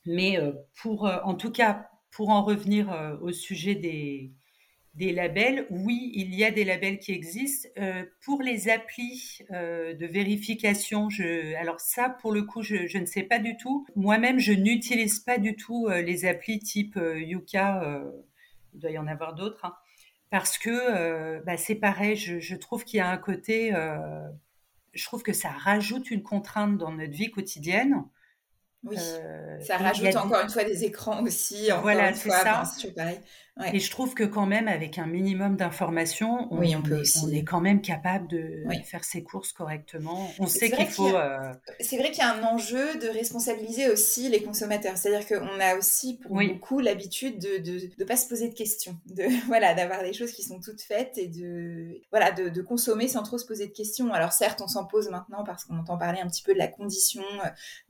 mais 0.05 0.37
euh, 0.37 0.51
pour, 0.81 1.05
en 1.05 1.35
tout 1.35 1.51
cas, 1.51 1.89
pour 2.11 2.29
en 2.29 2.43
revenir 2.43 3.17
au 3.21 3.31
sujet 3.31 3.75
des, 3.75 4.33
des 4.99 5.13
labels. 5.13 5.65
Oui, 5.69 6.11
il 6.13 6.35
y 6.35 6.43
a 6.43 6.51
des 6.51 6.65
labels 6.65 6.99
qui 6.99 7.13
existent. 7.13 7.69
Euh, 7.77 8.03
pour 8.21 8.41
les 8.41 8.67
applis 8.67 9.39
euh, 9.51 9.93
de 9.93 10.05
vérification, 10.05 11.09
je, 11.09 11.55
alors 11.55 11.79
ça, 11.79 12.09
pour 12.09 12.33
le 12.33 12.43
coup, 12.43 12.61
je, 12.61 12.97
ne 12.97 13.05
sais 13.05 13.23
pas 13.23 13.39
du 13.39 13.55
tout. 13.55 13.87
Moi-même, 13.95 14.39
je 14.39 14.51
n'utilise 14.51 15.19
pas 15.19 15.37
du 15.37 15.55
tout 15.55 15.87
euh, 15.87 16.01
les 16.01 16.25
applis 16.25 16.59
type 16.59 16.99
Yuka. 17.01 18.03
il 18.73 18.79
doit 18.81 18.91
y 18.91 18.97
en 18.97 19.07
avoir 19.07 19.35
d'autres. 19.35 19.63
Hein, 19.63 19.73
parce 20.29 20.57
que 20.57 21.39
bah, 21.45 21.55
c'est 21.55 21.75
pareil, 21.75 22.17
je, 22.17 22.55
trouve 22.55 22.83
qu'il 22.83 22.97
y 22.97 23.01
a 23.01 23.09
un 23.09 23.17
côté... 23.17 23.71
je 24.93 25.05
trouve 25.05 25.23
que 25.23 25.33
ça 25.33 25.49
rajoute 25.49 26.11
une 26.11 26.23
contrainte 26.23 26.77
dans 26.77 26.91
notre 26.91 27.13
vie 27.13 27.31
quotidienne. 27.31 28.03
Oui, 28.83 28.97
ça 29.61 29.77
rajoute 29.77 30.15
encore 30.17 30.41
une 30.41 30.49
fois 30.49 30.65
des 30.65 30.83
écrans 30.83 31.23
aussi. 31.23 31.69
voilà, 31.81 32.13
c'est 32.13 32.29
ça. 32.29 32.63
Et 33.73 33.79
je 33.79 33.91
trouve 33.91 34.13
que 34.13 34.23
quand 34.23 34.45
même, 34.45 34.67
avec 34.67 34.97
un 34.97 35.05
minimum 35.05 35.55
d'informations, 35.55 36.47
on, 36.51 36.63
on, 36.63 36.81
peut 36.81 37.01
aussi. 37.01 37.19
on 37.25 37.29
est 37.29 37.43
quand 37.43 37.59
même 37.59 37.81
capable 37.81 38.27
de 38.27 38.63
faire 38.85 39.03
ses 39.03 39.23
courses 39.23 39.51
correctement. 39.51 40.29
On 40.39 40.47
sait 40.47 40.69
qu'il 40.71 40.87
faut... 40.87 41.15
Euh, 41.15 41.51
c'est 41.79 41.97
vrai 41.97 42.11
qu'il 42.11 42.19
y 42.19 42.27
a 42.27 42.33
un 42.33 42.43
enjeu 42.43 42.97
de 42.99 43.07
responsabiliser 43.07 43.89
aussi 43.89 44.29
les 44.29 44.41
consommateurs. 44.43 44.97
C'est-à-dire 44.97 45.27
qu'on 45.27 45.59
a 45.59 45.75
aussi 45.75 46.17
pour 46.17 46.35
beaucoup 46.35 46.79
l'habitude 46.79 47.39
de 47.39 47.57
ne 47.57 47.79
de, 47.79 47.95
de 47.97 48.03
pas 48.03 48.15
se 48.15 48.27
poser 48.27 48.49
de 48.49 48.53
questions, 48.53 48.97
de 49.05 49.25
voilà, 49.47 49.73
d'avoir 49.73 50.03
des 50.03 50.13
choses 50.13 50.31
qui 50.31 50.43
sont 50.43 50.59
toutes 50.59 50.81
faites 50.81 51.17
et 51.17 51.27
de 51.27 52.01
voilà 52.11 52.31
de, 52.31 52.49
de, 52.49 52.61
consommer 52.61 53.07
sans 53.07 53.23
trop 53.23 53.37
se 53.37 53.45
poser 53.45 53.67
de 53.67 53.73
questions. 53.73 54.13
Alors 54.13 54.33
certes, 54.33 54.61
on 54.61 54.67
s'en 54.67 54.85
pose 54.85 55.09
maintenant 55.09 55.43
parce 55.43 55.65
qu'on 55.65 55.77
entend 55.77 55.97
parler 55.97 56.19
un 56.19 56.27
petit 56.27 56.43
peu 56.43 56.53
de 56.53 56.59
la 56.59 56.67
condition 56.67 57.23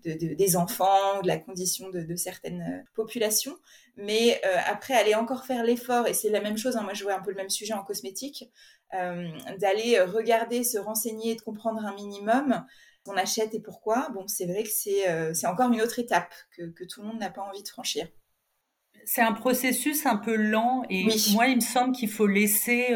de, 0.05 0.13
des 0.13 0.55
enfants, 0.55 1.21
de 1.21 1.27
la 1.27 1.38
condition 1.38 1.89
de, 1.89 2.15
certaines 2.15 2.62
euh, 2.62 2.84
populations, 2.95 3.55
mais 4.01 4.39
euh, 4.45 4.55
après, 4.65 4.93
aller 4.93 5.15
encore 5.15 5.45
faire 5.45 5.63
l'effort, 5.63 6.07
et 6.07 6.13
c'est 6.13 6.29
la 6.29 6.41
même 6.41 6.57
chose, 6.57 6.77
hein, 6.77 6.83
moi 6.83 6.93
je 6.93 7.03
vois 7.03 7.15
un 7.15 7.21
peu 7.21 7.31
le 7.31 7.35
même 7.35 7.49
sujet 7.49 7.73
en 7.73 7.83
cosmétique, 7.83 8.45
euh, 8.93 9.27
d'aller 9.59 9.99
regarder, 9.99 10.63
se 10.63 10.77
renseigner, 10.77 11.35
de 11.35 11.41
comprendre 11.41 11.85
un 11.85 11.93
minimum 11.93 12.65
qu'on 13.05 13.17
achète 13.17 13.53
et 13.53 13.62
pourquoi, 13.62 14.09
bon, 14.13 14.25
c'est 14.27 14.45
vrai 14.45 14.63
que 14.63 14.69
c'est 14.69 15.09
euh, 15.09 15.33
encore 15.45 15.71
une 15.71 15.81
autre 15.81 15.99
étape 15.99 16.33
que, 16.55 16.71
que 16.71 16.85
tout 16.85 17.01
le 17.01 17.07
monde 17.07 17.19
n'a 17.19 17.29
pas 17.29 17.41
envie 17.41 17.63
de 17.63 17.67
franchir. 17.67 18.07
C'est 19.05 19.21
un 19.21 19.33
processus 19.33 20.05
un 20.05 20.17
peu 20.17 20.35
lent, 20.35 20.83
et 20.89 21.07
moi, 21.33 21.47
il 21.47 21.57
me 21.57 21.62
semble 21.62 21.95
qu'il 21.95 22.09
faut 22.09 22.27
laisser... 22.27 22.95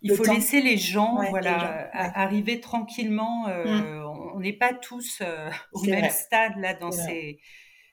Il 0.00 0.14
faut 0.14 0.22
laisser 0.22 0.60
les 0.60 0.76
gens, 0.76 1.18
voilà, 1.30 1.90
arriver 1.92 2.60
tranquillement. 2.60 3.48
Mmh. 3.48 4.32
On 4.34 4.38
n'est 4.38 4.56
pas 4.56 4.72
tous 4.72 5.22
au 5.72 5.82
même 5.82 6.10
stade 6.10 6.56
là 6.58 6.74
dans 6.74 6.92
ces 6.92 7.40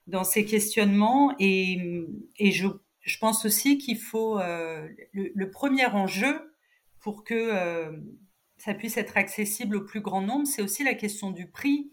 dans 0.07 0.23
ces 0.23 0.45
questionnements 0.45 1.35
et, 1.39 2.05
et 2.37 2.51
je, 2.51 2.67
je, 3.01 3.17
pense 3.17 3.45
aussi 3.45 3.77
qu'il 3.77 3.97
faut 3.97 4.39
euh, 4.39 4.87
le, 5.13 5.49
premier 5.49 5.85
enjeu 5.85 6.55
pour 6.99 7.23
que 7.23 7.33
euh, 7.33 7.91
ça 8.57 8.73
puisse 8.73 8.97
être 8.97 9.17
accessible 9.17 9.77
au 9.77 9.83
plus 9.83 10.01
grand 10.01 10.21
nombre, 10.21 10.47
c'est 10.47 10.61
aussi 10.61 10.83
la 10.83 10.93
question 10.93 11.31
du 11.31 11.49
prix. 11.49 11.91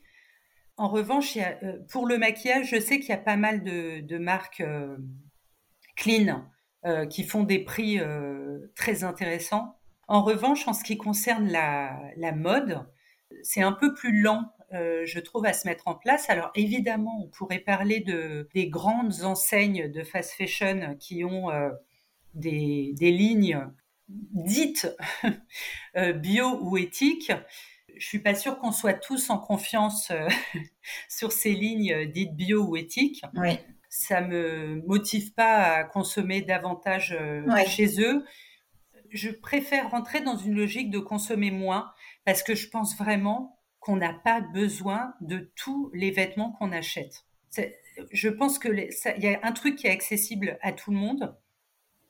En 0.77 0.89
revanche, 0.89 1.37
euh, 1.37 1.79
pour 1.91 2.07
le 2.07 2.19
maquillage, 2.19 2.71
je 2.71 2.81
sais 2.81 2.99
qu'il 2.99 3.11
y 3.11 3.13
a 3.13 3.19
pas 3.19 3.37
mal 3.37 3.63
de, 3.63 4.01
de 4.01 4.19
marques 4.19 4.63
clean 5.97 6.45
qui 7.11 7.23
font 7.23 7.45
des 7.45 7.61
prix 7.61 8.01
très 8.75 9.05
intéressants. 9.05 9.77
En 10.09 10.23
revanche, 10.23 10.67
en 10.67 10.73
ce 10.73 10.83
qui 10.83 10.97
concerne 10.99 11.49
la, 11.49 11.97
la 12.17 12.33
mode, 12.33 12.85
c'est 13.45 13.63
un 13.63 13.71
peu 13.71 13.95
plus 13.95 14.21
lent 14.21 14.53
euh, 14.75 15.03
je 15.05 15.21
trouve, 15.21 15.45
à 15.45 15.53
se 15.53 15.67
mettre 15.67 15.89
en 15.89 15.95
place. 15.95 16.31
Alors 16.31 16.51
évidemment, 16.55 17.23
on 17.23 17.29
pourrait 17.29 17.59
parler 17.59 18.01
de, 18.01 18.49
des 18.55 18.69
grandes 18.69 19.23
enseignes 19.23 19.91
de 19.91 20.03
fast 20.03 20.33
fashion 20.33 20.97
qui 20.99 21.25
ont 21.25 21.51
euh, 21.51 21.71
des, 22.35 22.93
des, 22.95 23.11
lignes 23.11 23.67
dites 24.09 24.89
euh, 25.97 26.13
bio 26.13 26.59
ou 26.63 26.79
éthiques. 26.79 27.33
Je 27.97 28.07
suis 28.07 28.21
pas 28.21 28.35
sûre 28.35 28.59
qu'on 28.59 28.73
soit 28.73 28.95
tous 28.95 29.29
en 29.29 29.39
confiance 29.39 30.11
sur 31.09 31.33
ces 31.33 31.53
lignes 31.53 32.07
dites 32.07 32.35
bio 32.35 32.65
ou 32.65 32.77
éthiques. 32.77 33.23
Oui. 33.35 33.59
Ça 33.91 34.23
me 34.23 34.83
motive 34.87 35.35
pas 35.35 35.75
à 35.75 35.85
consommer 35.85 36.41
davantage 36.41 37.15
chez 37.67 38.01
eux. 38.01 38.25
Je 39.11 39.29
préfère 39.29 39.91
rentrer 39.91 40.23
dans 40.23 40.39
une 40.39 40.55
logique 40.55 40.89
de 40.89 40.99
consommer 40.99 41.51
moins 41.51 41.93
parce 42.25 42.43
que 42.43 42.55
je 42.55 42.71
pense 42.71 42.97
vraiment 42.97 43.62
qu'on 43.83 43.97
n'a 43.97 44.15
pas 44.15 44.41
besoin 44.41 45.13
de 45.21 45.51
tous 45.57 45.91
les 45.93 46.13
vêtements 46.13 46.53
qu'on 46.53 46.71
achète. 46.71 47.25
Je 48.13 48.29
pense 48.29 48.59
que 48.61 48.69
il 48.69 49.23
y 49.23 49.35
a 49.35 49.41
un 49.43 49.53
truc 49.53 49.75
qui 49.77 49.89
est 49.89 49.91
accessible 49.91 50.57
à 50.63 50.73
tout 50.73 50.93
le 50.93 50.97
monde, 50.97 51.37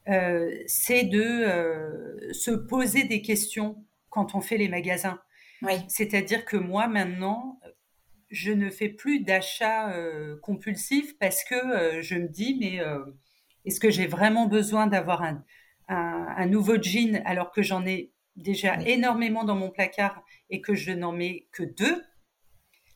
euh, 0.08 0.54
c'est 0.66 1.04
de 1.04 1.22
euh, 1.22 2.32
se 2.34 2.50
poser 2.50 3.04
des 3.04 3.22
questions 3.22 3.82
quand 4.10 4.34
on 4.34 4.42
fait 4.42 4.58
les 4.58 4.68
magasins. 4.68 5.18
C'est-à-dire 5.88 6.44
que 6.44 6.58
moi 6.58 6.88
maintenant, 6.88 7.58
je 8.28 8.52
ne 8.52 8.68
fais 8.68 8.88
plus 8.90 9.20
d'achats 9.20 9.92
euh, 9.92 10.36
compulsifs 10.42 11.16
parce 11.18 11.42
que 11.44 12.02
je 12.02 12.16
me 12.16 12.28
dis 12.28 12.58
mais 12.60 12.80
est-ce 13.64 13.80
que 13.80 13.88
j'ai 13.88 14.06
vraiment 14.06 14.46
besoin 14.46 14.88
d'avoir 14.88 15.22
un, 15.22 15.42
un, 15.88 16.46
nouveau 16.46 16.82
jean 16.82 17.22
alors 17.24 17.50
que 17.50 17.62
j'en 17.62 17.86
ai 17.86 18.10
déjà 18.36 18.80
énormément 18.82 19.44
dans 19.44 19.56
mon 19.56 19.70
placard 19.70 20.24
et 20.50 20.60
que 20.60 20.74
je 20.74 20.92
n'en 20.92 21.12
mets 21.12 21.46
que 21.52 21.62
deux, 21.62 22.02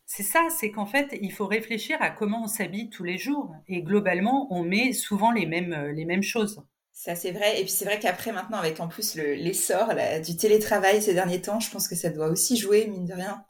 c'est 0.07 0.23
ça, 0.23 0.47
c'est 0.57 0.71
qu'en 0.71 0.87
fait, 0.87 1.19
il 1.21 1.33
faut 1.33 1.47
réfléchir 1.47 2.01
à 2.01 2.11
comment 2.11 2.45
on 2.45 2.47
s'habille 2.47 2.89
tous 2.91 3.03
les 3.03 3.19
jours. 3.19 3.53
Et 3.67 3.83
globalement, 3.83 4.47
on 4.53 4.63
met 4.63 4.93
souvent 4.93 5.33
les 5.33 5.47
mêmes, 5.47 5.73
euh, 5.73 5.93
les 5.93 6.05
mêmes 6.05 6.23
choses. 6.23 6.63
Ça, 6.93 7.17
c'est 7.17 7.33
vrai. 7.33 7.61
Et 7.61 7.65
puis, 7.65 7.73
c'est 7.73 7.85
vrai 7.85 7.99
qu'après, 7.99 8.31
maintenant, 8.31 8.59
avec 8.59 8.79
en 8.79 8.87
plus 8.87 9.17
l'essor 9.17 9.93
du 10.25 10.37
télétravail 10.37 11.03
ces 11.03 11.13
derniers 11.13 11.43
temps, 11.43 11.59
je 11.59 11.71
pense 11.71 11.89
que 11.89 11.97
ça 11.97 12.11
doit 12.11 12.29
aussi 12.29 12.57
jouer, 12.57 12.87
mine 12.87 13.05
de 13.05 13.15
rien. 13.15 13.45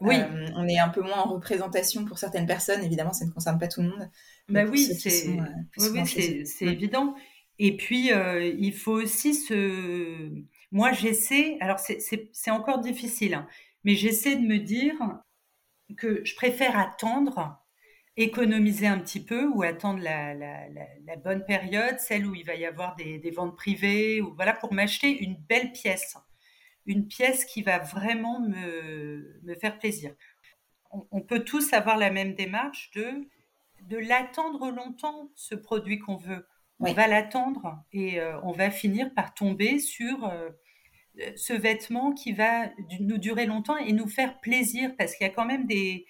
Oui. 0.00 0.16
Euh, 0.16 0.48
on 0.56 0.66
est 0.66 0.78
un 0.78 0.88
peu 0.88 1.00
moins 1.00 1.18
en 1.18 1.32
représentation 1.32 2.04
pour 2.04 2.18
certaines 2.18 2.46
personnes. 2.46 2.82
Évidemment, 2.82 3.12
ça 3.12 3.24
ne 3.24 3.30
concerne 3.30 3.58
pas 3.58 3.68
tout 3.68 3.80
le 3.80 3.88
monde. 3.88 4.10
Bah 4.48 4.64
oui, 4.64 4.92
c'est 4.98 5.28
euh, 5.28 5.42
oui, 5.78 6.44
c'est 6.44 6.66
évident. 6.66 7.14
Et 7.58 7.76
puis, 7.76 8.10
il 8.10 8.72
faut 8.74 9.00
aussi 9.00 9.34
se 9.34 10.28
moi, 10.72 10.92
j'essaie, 10.92 11.56
alors 11.60 11.78
c'est 11.78 12.50
encore 12.50 12.80
difficile, 12.80 13.34
hein, 13.34 13.48
mais 13.84 13.94
j'essaie 13.94 14.36
de 14.36 14.46
me 14.46 14.58
dire 14.58 14.96
que 15.96 16.24
je 16.24 16.34
préfère 16.36 16.78
attendre, 16.78 17.60
économiser 18.16 18.86
un 18.86 18.98
petit 18.98 19.24
peu 19.24 19.46
ou 19.46 19.62
attendre 19.62 20.00
la, 20.02 21.16
bonne 21.16 21.44
période, 21.44 21.98
celle 21.98 22.26
où 22.26 22.34
il 22.34 22.44
va 22.44 22.54
y 22.54 22.64
avoir 22.64 22.94
des, 22.96 23.30
ventes 23.34 23.56
privées, 23.56 24.20
ou 24.20 24.34
voilà, 24.34 24.52
pour 24.52 24.72
m'acheter 24.72 25.22
une 25.22 25.36
belle 25.36 25.72
pièce, 25.72 26.16
une 26.86 27.08
pièce 27.08 27.44
qui 27.44 27.62
va 27.62 27.78
vraiment 27.78 28.40
me, 28.40 29.40
me 29.42 29.54
faire 29.56 29.78
plaisir. 29.78 30.14
On, 30.92 31.20
peut 31.20 31.44
tous 31.44 31.72
avoir 31.72 31.96
la 31.96 32.10
même 32.10 32.34
démarche 32.34 32.90
de, 32.92 33.28
de 33.82 33.96
l'attendre 33.96 34.70
longtemps, 34.70 35.30
ce 35.36 35.54
produit 35.54 36.00
qu'on 36.00 36.16
veut 36.16 36.46
on 36.80 36.92
va 36.92 37.06
l'attendre 37.06 37.82
et 37.92 38.20
euh, 38.20 38.40
on 38.42 38.52
va 38.52 38.70
finir 38.70 39.12
par 39.14 39.34
tomber 39.34 39.78
sur 39.78 40.24
euh, 40.24 40.48
ce 41.36 41.52
vêtement 41.52 42.12
qui 42.12 42.32
va 42.32 42.70
nous 43.00 43.18
durer 43.18 43.46
longtemps 43.46 43.76
et 43.76 43.92
nous 43.92 44.08
faire 44.08 44.40
plaisir 44.40 44.92
parce 44.96 45.14
qu'il 45.14 45.26
y 45.26 45.30
a 45.30 45.32
quand 45.32 45.44
même 45.44 45.66
des, 45.66 46.06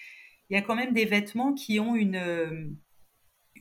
il 0.48 0.54
y 0.54 0.56
a 0.56 0.62
quand 0.62 0.76
même 0.76 0.92
des 0.92 1.04
vêtements 1.04 1.52
qui 1.52 1.80
ont 1.80 1.96
une, 1.96 2.76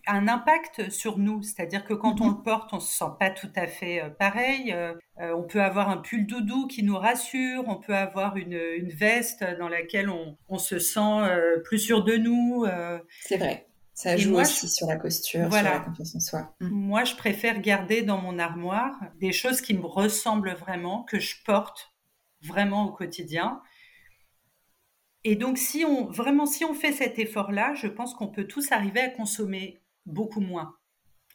un 0.08 0.28
impact 0.28 0.90
sur 0.90 1.18
nous. 1.18 1.42
C'est-à-dire 1.44 1.86
que 1.86 1.94
quand 1.94 2.22
on 2.22 2.26
mhm. 2.26 2.38
le 2.38 2.44
porte, 2.44 2.74
on 2.74 2.80
se 2.80 2.92
sent 2.92 3.12
pas 3.20 3.30
tout 3.30 3.52
à 3.56 3.68
fait 3.68 4.02
euh, 4.02 4.10
pareil. 4.10 4.72
Euh, 4.74 4.94
euh, 5.20 5.36
on 5.36 5.44
peut 5.44 5.62
avoir 5.62 5.90
un 5.90 5.98
pull 5.98 6.26
doudou 6.26 6.68
qui 6.68 6.84
nous 6.84 6.98
rassure. 6.98 7.64
On 7.68 7.76
peut 7.76 7.96
avoir 7.96 8.38
une, 8.38 8.58
veste 8.90 9.46
dans 9.60 9.70
laquelle 9.70 10.10
on, 10.10 10.58
se 10.58 10.80
sent 10.80 11.22
plus 11.64 11.80
sûr 11.80 12.04
de 12.04 12.18
nous. 12.18 12.66
C'est 13.22 13.38
vrai. 13.38 13.69
Ça 14.00 14.16
joue 14.16 14.40
aussi 14.40 14.70
sur 14.70 14.88
la 14.88 14.96
posture, 14.96 15.54
sur 15.54 15.62
la 15.62 15.80
confiance 15.82 16.16
en 16.16 16.20
soi. 16.22 16.56
Mm. 16.62 16.70
Moi, 16.70 17.04
je 17.04 17.16
préfère 17.16 17.60
garder 17.60 18.02
dans 18.02 18.18
mon 18.18 18.40
armoire 18.40 18.98
des 19.20 19.34
choses 19.34 19.60
qui 19.60 19.74
me 19.74 19.86
ressemblent 19.86 20.54
vraiment, 20.54 21.04
que 21.04 21.20
je 21.20 21.36
porte 21.44 21.94
vraiment 22.42 22.86
au 22.86 22.94
quotidien. 22.94 23.62
Et 25.26 25.36
donc, 25.36 25.58
si 25.58 25.84
on 25.84 26.10
vraiment, 26.12 26.46
si 26.46 26.64
on 26.64 26.74
fait 26.74 26.94
cet 26.94 27.20
effort-là, 27.20 27.74
je 27.74 27.88
pense 27.88 28.14
qu'on 28.14 28.30
peut 28.30 28.48
tous 28.48 28.72
arriver 28.72 29.02
à 29.02 29.10
consommer 29.10 29.82
beaucoup 30.06 30.40
moins. 30.40 30.78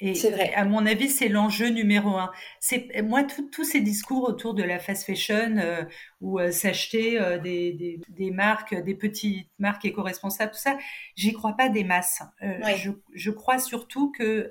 Et 0.00 0.12
vrai. 0.12 0.52
à 0.54 0.64
mon 0.64 0.86
avis, 0.86 1.08
c'est 1.08 1.28
l'enjeu 1.28 1.68
numéro 1.68 2.16
un. 2.16 2.32
C'est 2.58 3.02
moi 3.02 3.22
tous 3.22 3.64
ces 3.64 3.80
discours 3.80 4.28
autour 4.28 4.54
de 4.54 4.62
la 4.62 4.80
fast 4.80 5.06
fashion 5.06 5.56
euh, 5.56 5.84
ou 6.20 6.40
euh, 6.40 6.50
s'acheter 6.50 7.20
euh, 7.20 7.38
des, 7.38 8.00
des, 8.08 8.30
marques, 8.32 8.74
des 8.74 8.94
petites 8.94 9.48
marques 9.58 9.84
éco-responsables, 9.84 10.50
tout 10.50 10.58
ça, 10.58 10.76
j'y 11.14 11.32
crois 11.32 11.52
pas 11.52 11.68
des 11.68 11.84
masses. 11.84 12.22
Je, 12.40 12.90
je, 13.14 13.30
crois 13.30 13.58
surtout 13.58 14.10
que 14.10 14.50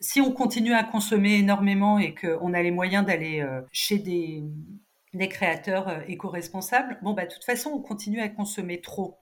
si 0.00 0.22
on 0.22 0.32
continue 0.32 0.72
à 0.72 0.84
consommer 0.84 1.34
énormément 1.34 1.98
et 1.98 2.14
qu'on 2.14 2.54
a 2.54 2.62
les 2.62 2.70
moyens 2.70 3.04
d'aller 3.04 3.46
chez 3.72 3.98
des, 3.98 4.42
des 5.12 5.28
créateurs 5.28 6.02
éco-responsables, 6.08 6.98
bon 7.02 7.12
bah 7.12 7.26
de 7.26 7.32
toute 7.32 7.44
façon 7.44 7.70
on 7.70 7.82
continue 7.82 8.20
à 8.20 8.28
consommer 8.30 8.80
trop. 8.80 9.18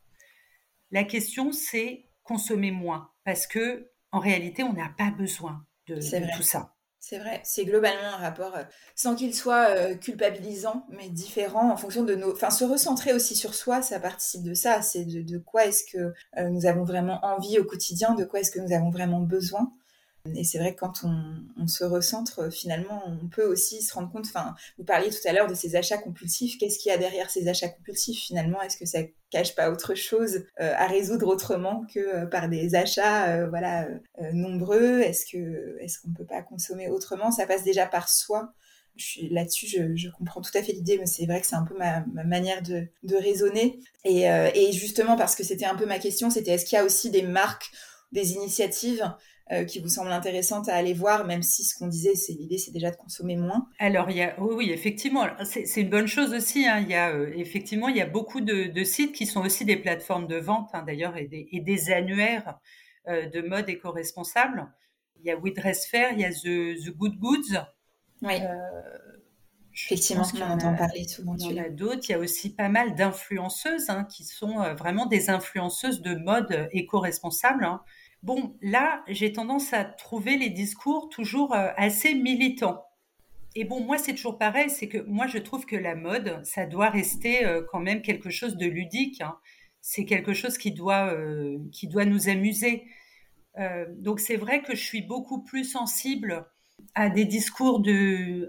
La 0.92 1.02
question 1.02 1.50
c'est 1.50 2.04
consommer 2.22 2.70
moins 2.70 3.10
parce 3.24 3.48
que 3.48 3.91
en 4.12 4.20
réalité, 4.20 4.62
on 4.62 4.72
n'a 4.72 4.90
pas 4.96 5.10
besoin 5.10 5.64
de, 5.88 5.96
tout 6.36 6.42
ça. 6.42 6.74
C'est 7.00 7.18
vrai, 7.18 7.40
c'est 7.42 7.64
globalement 7.64 8.14
un 8.14 8.16
rapport 8.16 8.54
euh, 8.54 8.62
sans 8.94 9.16
qu'il 9.16 9.34
soit 9.34 9.70
euh, 9.70 9.96
culpabilisant, 9.96 10.86
mais 10.90 11.08
différent 11.08 11.72
en 11.72 11.76
fonction 11.76 12.04
de 12.04 12.14
nos. 12.14 12.32
Enfin, 12.32 12.50
se 12.50 12.64
recentrer 12.64 13.12
aussi 13.12 13.34
sur 13.34 13.54
soi, 13.54 13.82
ça 13.82 13.98
participe 13.98 14.44
de 14.44 14.54
ça. 14.54 14.82
C'est 14.82 15.04
de, 15.04 15.38
quoi 15.38 15.66
est-ce 15.66 15.82
que 15.90 16.12
euh, 16.38 16.48
nous 16.48 16.64
avons 16.64 16.84
vraiment 16.84 17.18
envie 17.24 17.58
au 17.58 17.64
quotidien, 17.64 18.14
de 18.14 18.24
quoi 18.24 18.38
est-ce 18.38 18.52
que 18.52 18.60
nous 18.60 18.72
avons 18.72 18.90
vraiment 18.90 19.20
besoin. 19.20 19.72
Et 20.36 20.44
c'est 20.44 20.58
vrai 20.58 20.74
que 20.74 20.80
quand 20.80 21.04
on, 21.04 21.66
se 21.66 21.84
recentre, 21.84 22.52
finalement, 22.52 23.02
on 23.06 23.28
peut 23.28 23.44
aussi 23.44 23.82
se 23.82 23.92
rendre 23.92 24.10
compte, 24.10 24.26
enfin, 24.26 24.54
vous 24.78 24.84
parliez 24.84 25.10
tout 25.10 25.26
à 25.26 25.32
l'heure 25.32 25.48
de 25.48 25.54
ces 25.54 25.74
achats 25.74 25.98
compulsifs, 25.98 26.58
qu'est-ce 26.58 26.78
qu'il 26.78 26.90
y 26.90 26.94
a 26.94 26.98
derrière 26.98 27.28
ces 27.28 27.48
achats 27.48 27.68
compulsifs 27.68 28.20
finalement? 28.20 28.62
Est-ce 28.62 28.76
que 28.76 28.86
ça 28.86 29.00
cache 29.30 29.56
pas 29.56 29.70
autre 29.70 29.94
chose 29.94 30.44
euh, 30.60 30.74
à 30.76 30.86
résoudre 30.86 31.26
autrement 31.26 31.84
que 31.92 31.98
euh, 31.98 32.26
par 32.26 32.48
des 32.48 32.74
achats 32.76 33.30
euh, 33.30 33.48
voilà, 33.48 33.88
nombreux? 34.32 35.00
Est-ce 35.00 35.26
que 35.26 35.76
est-ce 35.80 36.00
qu'on 36.00 36.10
ne 36.10 36.14
peut 36.14 36.26
pas 36.26 36.42
consommer 36.42 36.88
autrement? 36.88 37.32
Ça 37.32 37.46
passe 37.46 37.64
déjà 37.64 37.86
par 37.86 38.08
soi. 38.08 38.52
Là-dessus, 39.30 39.66
je, 39.96 40.08
comprends 40.10 40.42
tout 40.42 40.56
à 40.56 40.62
fait 40.62 40.72
l'idée, 40.72 40.98
mais 40.98 41.06
c'est 41.06 41.24
vrai 41.24 41.40
que 41.40 41.46
c'est 41.46 41.56
un 41.56 41.64
peu 41.64 41.76
ma, 41.78 42.04
manière 42.24 42.62
de, 42.62 43.16
raisonner. 43.16 43.80
Et 44.04 44.70
justement, 44.72 45.16
parce 45.16 45.34
que 45.34 45.42
c'était 45.42 45.64
un 45.64 45.74
peu 45.74 45.86
ma 45.86 45.98
question, 45.98 46.28
c'était 46.28 46.52
est-ce 46.52 46.66
qu'il 46.66 46.76
y 46.76 46.78
a 46.78 46.84
aussi 46.84 47.10
des 47.10 47.22
marques, 47.22 47.70
des 48.12 48.34
initiatives 48.34 49.10
euh, 49.50 49.64
qui 49.64 49.80
vous 49.80 49.88
semble 49.88 50.12
intéressante 50.12 50.68
à 50.68 50.76
aller 50.76 50.94
voir, 50.94 51.26
même 51.26 51.42
si 51.42 51.64
ce 51.64 51.76
qu'on 51.76 51.88
disait, 51.88 52.14
c'est 52.14 52.32
l'idée, 52.32 52.58
c'est 52.58 52.70
déjà 52.70 52.92
de 52.92 52.96
consommer 52.96 53.36
moins. 53.36 53.66
Alors, 53.80 54.08
il 54.08 54.16
y 54.16 54.22
a, 54.22 54.40
oui, 54.40 54.70
effectivement, 54.70 55.26
c'est 55.44 55.80
une 55.80 55.90
bonne 55.90 56.06
chose 56.06 56.32
aussi. 56.32 56.64
Hein. 56.64 56.78
Il 56.78 56.88
y 56.88 56.94
a 56.94 57.10
euh, 57.10 57.32
effectivement, 57.34 57.88
il 57.88 57.96
y 57.96 58.00
a 58.00 58.06
beaucoup 58.06 58.40
de, 58.40 58.84
sites 58.84 59.12
qui 59.12 59.26
sont 59.26 59.40
aussi 59.40 59.64
des 59.64 59.76
plateformes 59.76 60.28
de 60.28 60.36
vente, 60.36 60.70
hein, 60.74 60.84
d'ailleurs, 60.86 61.16
et, 61.16 61.26
des, 61.26 61.90
annuaires 61.90 62.56
euh, 63.08 63.28
de 63.28 63.42
mode 63.42 63.68
éco-responsable. 63.68 64.68
Il 65.18 65.26
y 65.26 65.30
a 65.30 65.36
We 65.36 65.52
Dress 65.52 65.86
Fair, 65.86 66.12
il 66.12 66.20
y 66.20 66.24
a 66.24 66.30
The, 66.30 66.90
Good 66.96 67.18
Goods. 67.18 67.58
Oui. 68.22 68.34
Effectivement, 69.74 70.24
on 70.34 70.50
entend 70.52 70.76
parler 70.76 71.06
souvent. 71.08 71.34
Il 71.36 71.56
y 71.56 71.60
en 71.60 71.64
a 71.64 71.68
d'autres. 71.68 72.08
Il 72.08 72.12
y 72.12 72.14
a 72.14 72.18
aussi 72.18 72.54
pas 72.54 72.68
mal 72.68 72.94
d'influenceuses 72.94 73.90
hein, 73.90 74.04
qui 74.04 74.22
sont 74.22 74.74
vraiment 74.74 75.06
des 75.06 75.30
influenceuses 75.30 76.00
de 76.00 76.14
mode 76.14 76.68
éco-responsable. 76.72 77.66
Bon, 78.22 78.56
là, 78.62 79.02
j'ai 79.08 79.32
tendance 79.32 79.72
à 79.72 79.84
trouver 79.84 80.36
les 80.36 80.50
discours 80.50 81.08
toujours 81.08 81.54
euh, 81.54 81.70
assez 81.76 82.14
militants. 82.14 82.84
Et 83.56 83.64
bon, 83.64 83.80
moi, 83.80 83.98
c'est 83.98 84.14
toujours 84.14 84.38
pareil, 84.38 84.70
c'est 84.70 84.88
que 84.88 84.98
moi, 84.98 85.26
je 85.26 85.38
trouve 85.38 85.66
que 85.66 85.74
la 85.74 85.96
mode, 85.96 86.40
ça 86.44 86.64
doit 86.64 86.88
rester 86.88 87.44
euh, 87.44 87.62
quand 87.70 87.80
même 87.80 88.00
quelque 88.00 88.30
chose 88.30 88.56
de 88.56 88.66
ludique. 88.66 89.20
Hein. 89.20 89.36
C'est 89.80 90.04
quelque 90.04 90.34
chose 90.34 90.56
qui 90.56 90.70
doit, 90.70 91.12
euh, 91.12 91.58
qui 91.72 91.88
doit 91.88 92.04
nous 92.04 92.28
amuser. 92.28 92.84
donc, 93.98 94.20
c'est 94.20 94.36
vrai 94.36 94.62
que 94.62 94.74
je 94.74 94.82
suis 94.82 95.02
beaucoup 95.02 95.42
plus 95.42 95.64
sensible 95.64 96.46
à 96.94 97.10
des 97.10 97.24
discours 97.24 97.80
de, 97.80 98.48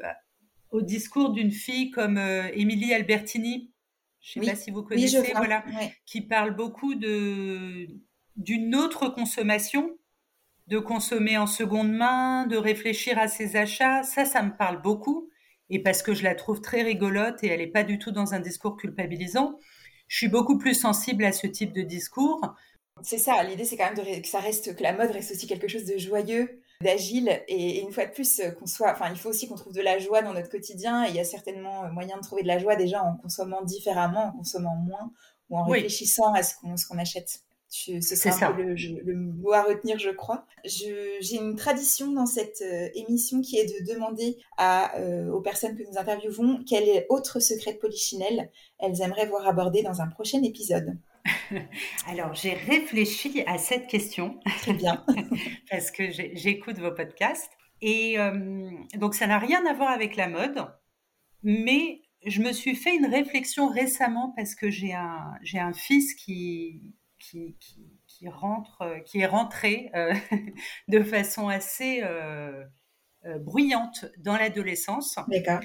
au 0.70 0.82
discours 0.82 1.32
d'une 1.32 1.52
fille 1.52 1.90
comme 1.90 2.18
Émilie 2.54 2.94
Albertini. 2.94 3.74
Je 4.22 4.40
ne 4.40 4.46
sais 4.46 4.52
pas 4.52 4.56
si 4.56 4.72
vous 4.72 4.84
connaissez, 4.84 5.34
voilà, 5.36 5.66
qui 6.06 6.22
parle 6.22 6.56
beaucoup 6.56 6.96
de 6.96 7.90
d'une 8.36 8.76
autre 8.76 9.10
consommation, 9.10 9.98
de 10.68 10.80
consommer 10.80 11.38
en 11.38 11.48
seconde 11.48 11.92
main, 11.92 12.48
de 12.48 12.58
réfléchir 12.58 13.20
à 13.20 13.28
ses 13.28 13.56
achats, 13.56 14.04
ça, 14.04 14.26
ça 14.26 14.42
me 14.42 14.56
parle 14.56 14.82
beaucoup. 14.82 15.30
Et 15.70 15.82
parce 15.82 16.04
que 16.04 16.14
je 16.14 16.24
la 16.24 16.36
trouve 16.36 16.62
très 16.62 16.84
rigolote 16.84 17.44
et 17.44 17.48
elle 17.48 17.60
n'est 17.60 17.68
pas 17.68 17.84
du 17.84 18.00
tout 18.00 18.12
dans 18.12 18.34
un 18.34 18.40
discours 18.40 18.78
culpabilisant, 18.78 19.60
je 20.08 20.18
suis 20.18 20.28
beaucoup 20.28 20.58
plus 20.58 20.76
sensible 20.76 21.26
à 21.26 21.32
ce 21.32 21.48
type 21.48 21.74
de 21.74 21.82
discours. 21.82 22.54
C'est 23.02 23.18
ça, 23.18 23.42
l'idée 23.44 23.66
c'est 23.66 23.76
quand 23.76 23.92
même 23.92 24.22
que 24.22 24.28
ça 24.28 24.40
reste, 24.40 24.76
que 24.76 24.84
la 24.84 24.94
mode 24.94 25.12
reste 25.12 25.32
aussi 25.32 25.48
quelque 25.48 25.68
chose 25.68 25.86
de 25.86 25.98
joyeux, 25.98 26.62
d'agile, 26.82 27.42
et, 27.48 27.82
une 27.82 27.92
fois 27.92 28.06
de 28.06 28.12
plus 28.12 28.42
qu'on 28.60 28.68
soit, 28.68 28.92
enfin 28.92 29.10
il 29.10 29.18
faut 29.18 29.30
aussi 29.30 29.48
qu'on 29.48 29.56
trouve 29.56 29.74
de 29.74 29.82
la 29.82 29.98
joie 29.98 30.22
dans 30.22 30.34
notre 30.34 30.50
quotidien, 30.50 31.06
et 31.06 31.10
il 31.10 31.16
y 31.16 31.20
a 31.20 31.24
certainement 31.24 31.92
moyen 31.92 32.18
de 32.18 32.22
trouver 32.22 32.44
de 32.44 32.48
la 32.48 32.60
joie 32.60 32.76
déjà 32.76 33.02
en 33.02 33.16
consommant 33.18 33.64
différemment, 33.64 34.28
en 34.28 34.32
consommant 34.34 34.76
moins, 34.76 35.12
ou 35.50 35.58
en 35.58 35.64
réfléchissant 35.64 36.34
à 36.34 36.44
ce 36.44 36.54
qu'on 36.56 36.98
achète. 37.00 37.42
C'est 37.76 38.02
ça. 38.16 38.52
le, 38.52 38.76
le, 38.76 39.16
mot 39.16 39.52
à 39.52 39.64
retenir, 39.64 39.98
je 39.98 40.12
crois. 40.12 40.46
J'ai 40.64 41.36
une 41.36 41.56
tradition 41.56 42.12
dans 42.12 42.28
cette 42.28 42.62
euh, 42.62 42.90
émission 42.94 43.42
qui 43.42 43.58
est 43.58 43.66
de 43.66 43.92
demander 43.92 44.38
à, 44.58 44.96
euh, 45.00 45.32
aux 45.32 45.42
personnes 45.42 45.76
que 45.76 45.82
nous 45.82 45.98
interviewons 45.98 46.64
quel 46.70 46.88
est 46.88 47.08
autre 47.10 47.40
secret 47.40 47.74
de 47.74 47.80
Polichinelle 47.80 48.52
elles 48.78 49.02
aimeraient 49.02 49.26
voir 49.26 49.48
abordé 49.48 49.82
dans 49.82 50.02
un 50.02 50.08
prochain 50.08 50.44
épisode. 50.44 51.00
Alors, 52.08 52.36
j'ai 52.36 52.54
réfléchi 52.54 53.44
à 53.48 53.58
cette 53.58 53.88
question. 53.88 54.40
Très 54.60 54.74
bien. 54.74 55.04
parce 55.72 55.90
que 55.90 56.12
j'écoute 56.12 56.78
vos 56.78 56.92
podcasts. 56.92 57.52
Et 57.82 58.20
euh, 58.20 58.70
donc, 58.98 59.16
ça 59.16 59.26
n'a 59.26 59.40
rien 59.40 59.66
à 59.66 59.74
voir 59.74 59.90
avec 59.90 60.16
la 60.16 60.28
mode, 60.28 60.68
mais 61.42 62.02
je 62.26 62.42
me 62.42 62.52
suis 62.52 62.76
fait 62.76 62.96
une 62.96 63.08
réflexion 63.08 63.68
récemment 63.68 64.32
parce 64.36 64.54
que 64.54 64.70
j'ai 64.70 64.94
un, 64.94 65.40
un 65.56 65.74
fils 65.74 66.14
qui, 66.14 66.82
qui, 67.32 68.28
rentre, 68.28 68.82
euh, 68.82 69.00
qui 69.00 69.20
est 69.20 69.26
rentré 69.26 69.90
euh, 69.96 70.14
de 70.88 71.04
façon 71.04 71.48
assez 71.48 72.02
euh, 72.04 72.64
bruyante 73.40 74.06
dans 74.18 74.38
l'adolescence. 74.38 75.18
D'accord. 75.28 75.62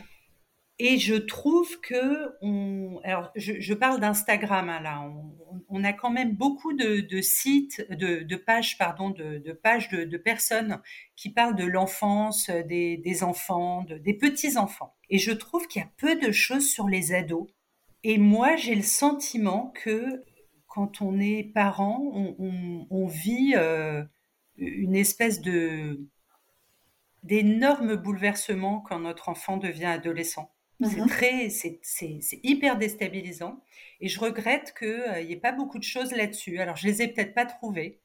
Et 0.81 0.97
je 0.99 1.17
trouve 1.17 1.81
que, 1.81 2.37
on, 2.41 3.01
alors 3.03 3.33
je, 3.35 3.75
parle 3.75 3.99
d'Instagram 3.99 4.69
hein, 4.69 4.81
là, 4.81 5.11
on, 5.69 5.83
a 5.83 5.93
quand 5.93 6.11
même 6.11 6.37
beaucoup 6.37 6.73
de, 6.73 7.21
sites, 7.21 7.85
de, 7.91 8.37
pages, 8.37 8.79
pardon, 8.79 9.11
de, 9.11 9.53
pages 9.53 9.89
de, 9.89 10.17
personnes 10.17 10.81
qui 11.17 11.31
parlent 11.33 11.57
de 11.57 11.65
l'enfance, 11.65 12.49
des, 12.49 13.25
enfants, 13.25 13.85
des 13.89 14.15
petits 14.15 14.57
enfants. 14.57 14.95
Et 15.11 15.19
je 15.19 15.33
trouve 15.33 15.67
qu'il 15.67 15.83
y 15.83 15.85
a 15.85 15.91
peu 15.97 16.15
de 16.15 16.31
choses 16.31 16.71
sur 16.71 16.87
les 16.87 17.13
ados. 17.13 17.49
Et 18.05 18.17
moi, 18.17 18.55
j'ai 18.55 18.77
le 18.77 18.83
sentiment 18.83 19.73
que 19.75 20.23
quand 20.69 21.01
on 21.01 21.19
est 21.19 21.43
parent, 21.43 22.01
on, 22.91 23.07
vit 23.07 23.55
euh, 23.57 24.05
une 24.57 24.95
espèce 24.95 25.41
de 25.41 26.01
d'énorme 27.25 27.97
bouleversement 27.97 28.81
quand 28.81 29.01
notre 29.01 29.29
enfant 29.29 29.57
devient 29.57 29.87
adolescent. 29.87 30.53
C'est 30.81 31.01
mhm. 31.01 31.09
très, 31.09 31.51
c'est, 31.51 31.81
hyper 32.45 32.79
déstabilisant. 32.79 33.61
Et 34.01 34.09
je 34.09 34.21
regrette 34.21 34.73
qu'il 34.79 35.27
n'y 35.27 35.33
ait 35.33 35.41
pas 35.41 35.51
beaucoup 35.51 35.79
de 35.79 35.85
choses 35.85 36.13
là-dessus. 36.13 36.61
Alors, 36.61 36.77
je 36.77 36.87
les 36.87 37.03
ai 37.03 37.09
peut-être 37.09 37.35
pas 37.35 37.47
trouvées. 37.47 37.99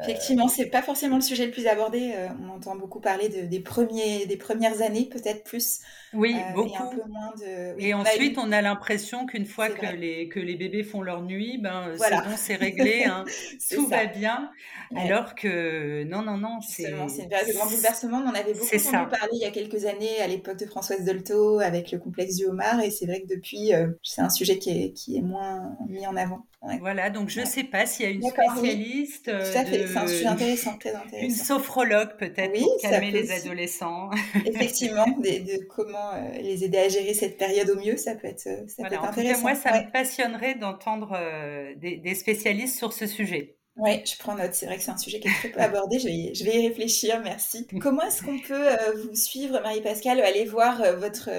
Effectivement, 0.00 0.48
c'est 0.48 0.66
pas 0.66 0.80
forcément 0.80 1.16
le 1.16 1.22
sujet 1.22 1.44
le 1.44 1.52
plus 1.52 1.66
abordé. 1.66 2.12
Euh, 2.14 2.28
on 2.42 2.48
entend 2.48 2.74
beaucoup 2.76 2.98
parler 2.98 3.28
de, 3.28 3.42
des, 3.42 3.60
premiers, 3.60 4.24
des 4.24 4.38
premières 4.38 4.80
années, 4.80 5.04
peut-être 5.04 5.44
plus. 5.44 5.80
Oui, 6.14 6.34
beaucoup. 6.54 6.70
Et, 6.70 6.76
un 6.76 6.86
peu 6.86 7.02
moins 7.08 7.32
de... 7.38 7.78
et 7.78 7.92
ensuite, 7.92 8.38
on 8.38 8.52
a 8.52 8.62
l'impression 8.62 9.26
qu'une 9.26 9.44
fois 9.44 9.68
que 9.68 9.84
les, 9.94 10.28
que 10.28 10.40
les 10.40 10.56
bébés 10.56 10.82
font 10.82 11.02
leur 11.02 11.22
nuit, 11.22 11.58
ben, 11.58 11.92
voilà. 11.98 12.24
c'est 12.36 12.54
réglé, 12.54 13.04
hein. 13.04 13.26
tout 13.70 13.86
va 13.86 14.06
bien. 14.06 14.50
Alors 14.96 15.34
que 15.34 16.04
non, 16.04 16.22
non, 16.22 16.38
non. 16.38 16.60
C'est 16.62 16.84
une 16.84 17.28
période 17.28 17.48
de 17.48 17.52
grand 17.52 17.66
bouleversement. 17.66 18.22
On 18.24 18.30
en 18.30 18.34
avait 18.34 18.54
beaucoup 18.54 18.74
entendu 18.74 19.10
parler 19.10 19.32
il 19.32 19.42
y 19.42 19.44
a 19.44 19.50
quelques 19.50 19.84
années, 19.84 20.20
à 20.22 20.26
l'époque 20.26 20.58
de 20.58 20.66
Françoise 20.66 21.04
Dolto, 21.04 21.60
avec 21.60 21.92
le 21.92 21.98
complexe 21.98 22.36
du 22.36 22.46
homard. 22.46 22.80
Et 22.80 22.90
c'est 22.90 23.06
vrai 23.06 23.20
que 23.20 23.28
depuis, 23.28 23.74
euh, 23.74 23.88
c'est 24.02 24.22
un 24.22 24.30
sujet 24.30 24.58
qui 24.58 24.70
est, 24.70 24.92
qui 24.92 25.18
est 25.18 25.22
moins 25.22 25.76
mis 25.86 26.06
en 26.06 26.16
avant. 26.16 26.46
Voilà, 26.80 27.10
donc 27.10 27.28
je 27.28 27.40
ne 27.40 27.44
sais 27.44 27.64
pas 27.64 27.86
s'il 27.86 28.06
y 28.06 28.08
a 28.08 28.12
une 28.12 28.22
spécialiste. 28.22 29.24
Tout 29.24 29.58
à 29.58 29.64
fait, 29.64 29.86
c'est 29.86 29.96
un 29.96 30.06
sujet 30.06 30.26
intéressant, 30.26 30.78
très 30.78 30.94
intéressant. 30.94 31.26
Une 31.26 31.34
sophrologue 31.34 32.16
peut-être 32.18 32.52
pour 32.52 32.80
calmer 32.80 33.10
les 33.10 33.32
adolescents. 33.32 34.10
Effectivement, 34.46 35.06
de, 35.06 35.66
comment 35.66 36.12
euh, 36.14 36.38
les 36.40 36.64
aider 36.64 36.78
à 36.78 36.88
gérer 36.88 37.14
cette 37.14 37.36
période 37.36 37.68
au 37.68 37.76
mieux, 37.76 37.96
ça 37.96 38.14
peut 38.14 38.28
être, 38.28 38.46
euh, 38.46 38.64
ça 38.68 38.84
peut 38.84 38.94
être 38.94 39.04
intéressant. 39.04 39.42
moi, 39.42 39.54
ça 39.56 39.72
me 39.72 39.90
passionnerait 39.90 40.54
d'entendre 40.54 41.16
euh, 41.16 41.74
des, 41.76 42.14
spécialistes 42.14 42.78
sur 42.78 42.92
ce 42.92 43.06
sujet. 43.06 43.56
Oui, 43.76 44.02
je 44.04 44.16
prends 44.18 44.34
note. 44.34 44.52
C'est 44.52 44.66
vrai 44.66 44.76
que 44.76 44.82
c'est 44.82 44.90
un 44.90 44.98
sujet 44.98 45.18
qui 45.18 45.28
est 45.28 45.32
très 45.32 45.48
peu 45.50 45.60
abordé. 45.60 45.98
Je 45.98 46.06
vais, 46.06 46.12
y, 46.12 46.34
je 46.34 46.44
vais 46.44 46.62
y 46.62 46.68
réfléchir. 46.68 47.20
Merci. 47.22 47.66
Comment 47.80 48.02
est-ce 48.02 48.22
qu'on 48.22 48.38
peut 48.38 48.68
vous 49.02 49.14
suivre, 49.14 49.60
Marie-Pascale 49.60 50.20
Aller 50.20 50.44
voir 50.44 50.82
votre, 50.98 51.30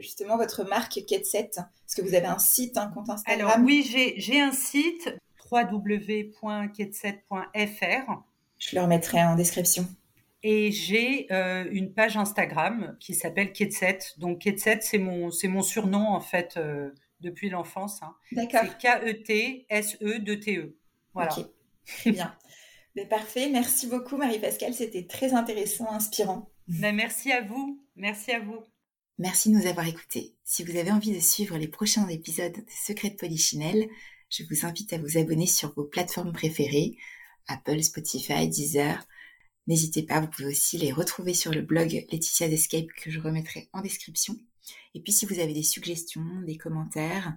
justement 0.00 0.36
votre 0.36 0.64
marque 0.64 1.00
Ketset 1.06 1.50
Est-ce 1.56 1.96
que 1.96 2.02
vous 2.02 2.14
avez 2.14 2.26
un 2.26 2.38
site, 2.38 2.78
un 2.78 2.88
compte 2.88 3.10
Instagram 3.10 3.48
Alors 3.48 3.64
oui, 3.64 3.86
j'ai 4.16 4.40
un 4.40 4.52
site 4.52 5.14
www.ketset.fr. 5.50 7.32
Je 8.58 8.76
le 8.76 8.82
remettrai 8.82 9.22
en 9.22 9.34
description. 9.34 9.86
Et 10.42 10.72
j'ai 10.72 11.26
euh, 11.32 11.64
une 11.70 11.92
page 11.92 12.16
Instagram 12.16 12.96
qui 13.00 13.14
s'appelle 13.14 13.52
Ketset. 13.52 13.98
Donc 14.18 14.40
Ketset, 14.40 14.80
c'est 14.82 14.98
mon, 14.98 15.30
mon 15.44 15.62
surnom 15.62 16.08
en 16.08 16.20
fait 16.20 16.56
euh, 16.56 16.90
depuis 17.20 17.48
l'enfance. 17.48 18.02
Hein. 18.02 18.14
D'accord. 18.32 18.60
C'est 18.62 18.78
K-E-T-S-E-D-T-E. 18.78 20.60
E. 20.60 20.76
Voilà. 21.14 21.38
Ok, 21.38 21.46
très 21.86 22.12
bien. 22.12 22.36
Mais 22.96 23.06
parfait. 23.06 23.48
Merci 23.50 23.86
beaucoup 23.86 24.16
Marie-Pascale. 24.16 24.74
C'était 24.74 25.06
très 25.06 25.32
intéressant, 25.32 25.90
inspirant. 25.90 26.50
Ben, 26.68 26.94
merci 26.94 27.32
à 27.32 27.42
vous. 27.42 27.82
Merci 27.96 28.32
à 28.32 28.40
vous. 28.40 28.62
Merci 29.18 29.50
de 29.50 29.56
nous 29.56 29.66
avoir 29.66 29.86
écoutés. 29.86 30.34
Si 30.44 30.64
vous 30.64 30.76
avez 30.76 30.90
envie 30.90 31.12
de 31.12 31.20
suivre 31.20 31.56
les 31.56 31.68
prochains 31.68 32.08
épisodes 32.08 32.52
de 32.52 32.64
Secrets 32.84 33.10
de 33.10 33.16
Polichinelle, 33.16 33.88
je 34.28 34.42
vous 34.50 34.66
invite 34.66 34.92
à 34.92 34.98
vous 34.98 35.18
abonner 35.18 35.46
sur 35.46 35.72
vos 35.74 35.84
plateformes 35.84 36.32
préférées, 36.32 36.96
Apple, 37.46 37.82
Spotify, 37.82 38.48
Deezer. 38.48 39.06
N'hésitez 39.66 40.02
pas, 40.02 40.20
vous 40.20 40.26
pouvez 40.28 40.48
aussi 40.48 40.78
les 40.78 40.92
retrouver 40.92 41.32
sur 41.32 41.52
le 41.52 41.62
blog 41.62 42.04
Laetitia's 42.10 42.52
Escape 42.52 42.88
que 42.96 43.10
je 43.10 43.20
remettrai 43.20 43.68
en 43.72 43.82
description. 43.82 44.36
Et 44.94 45.00
puis 45.00 45.12
si 45.12 45.26
vous 45.26 45.38
avez 45.38 45.52
des 45.52 45.62
suggestions, 45.62 46.42
des 46.46 46.56
commentaires, 46.56 47.36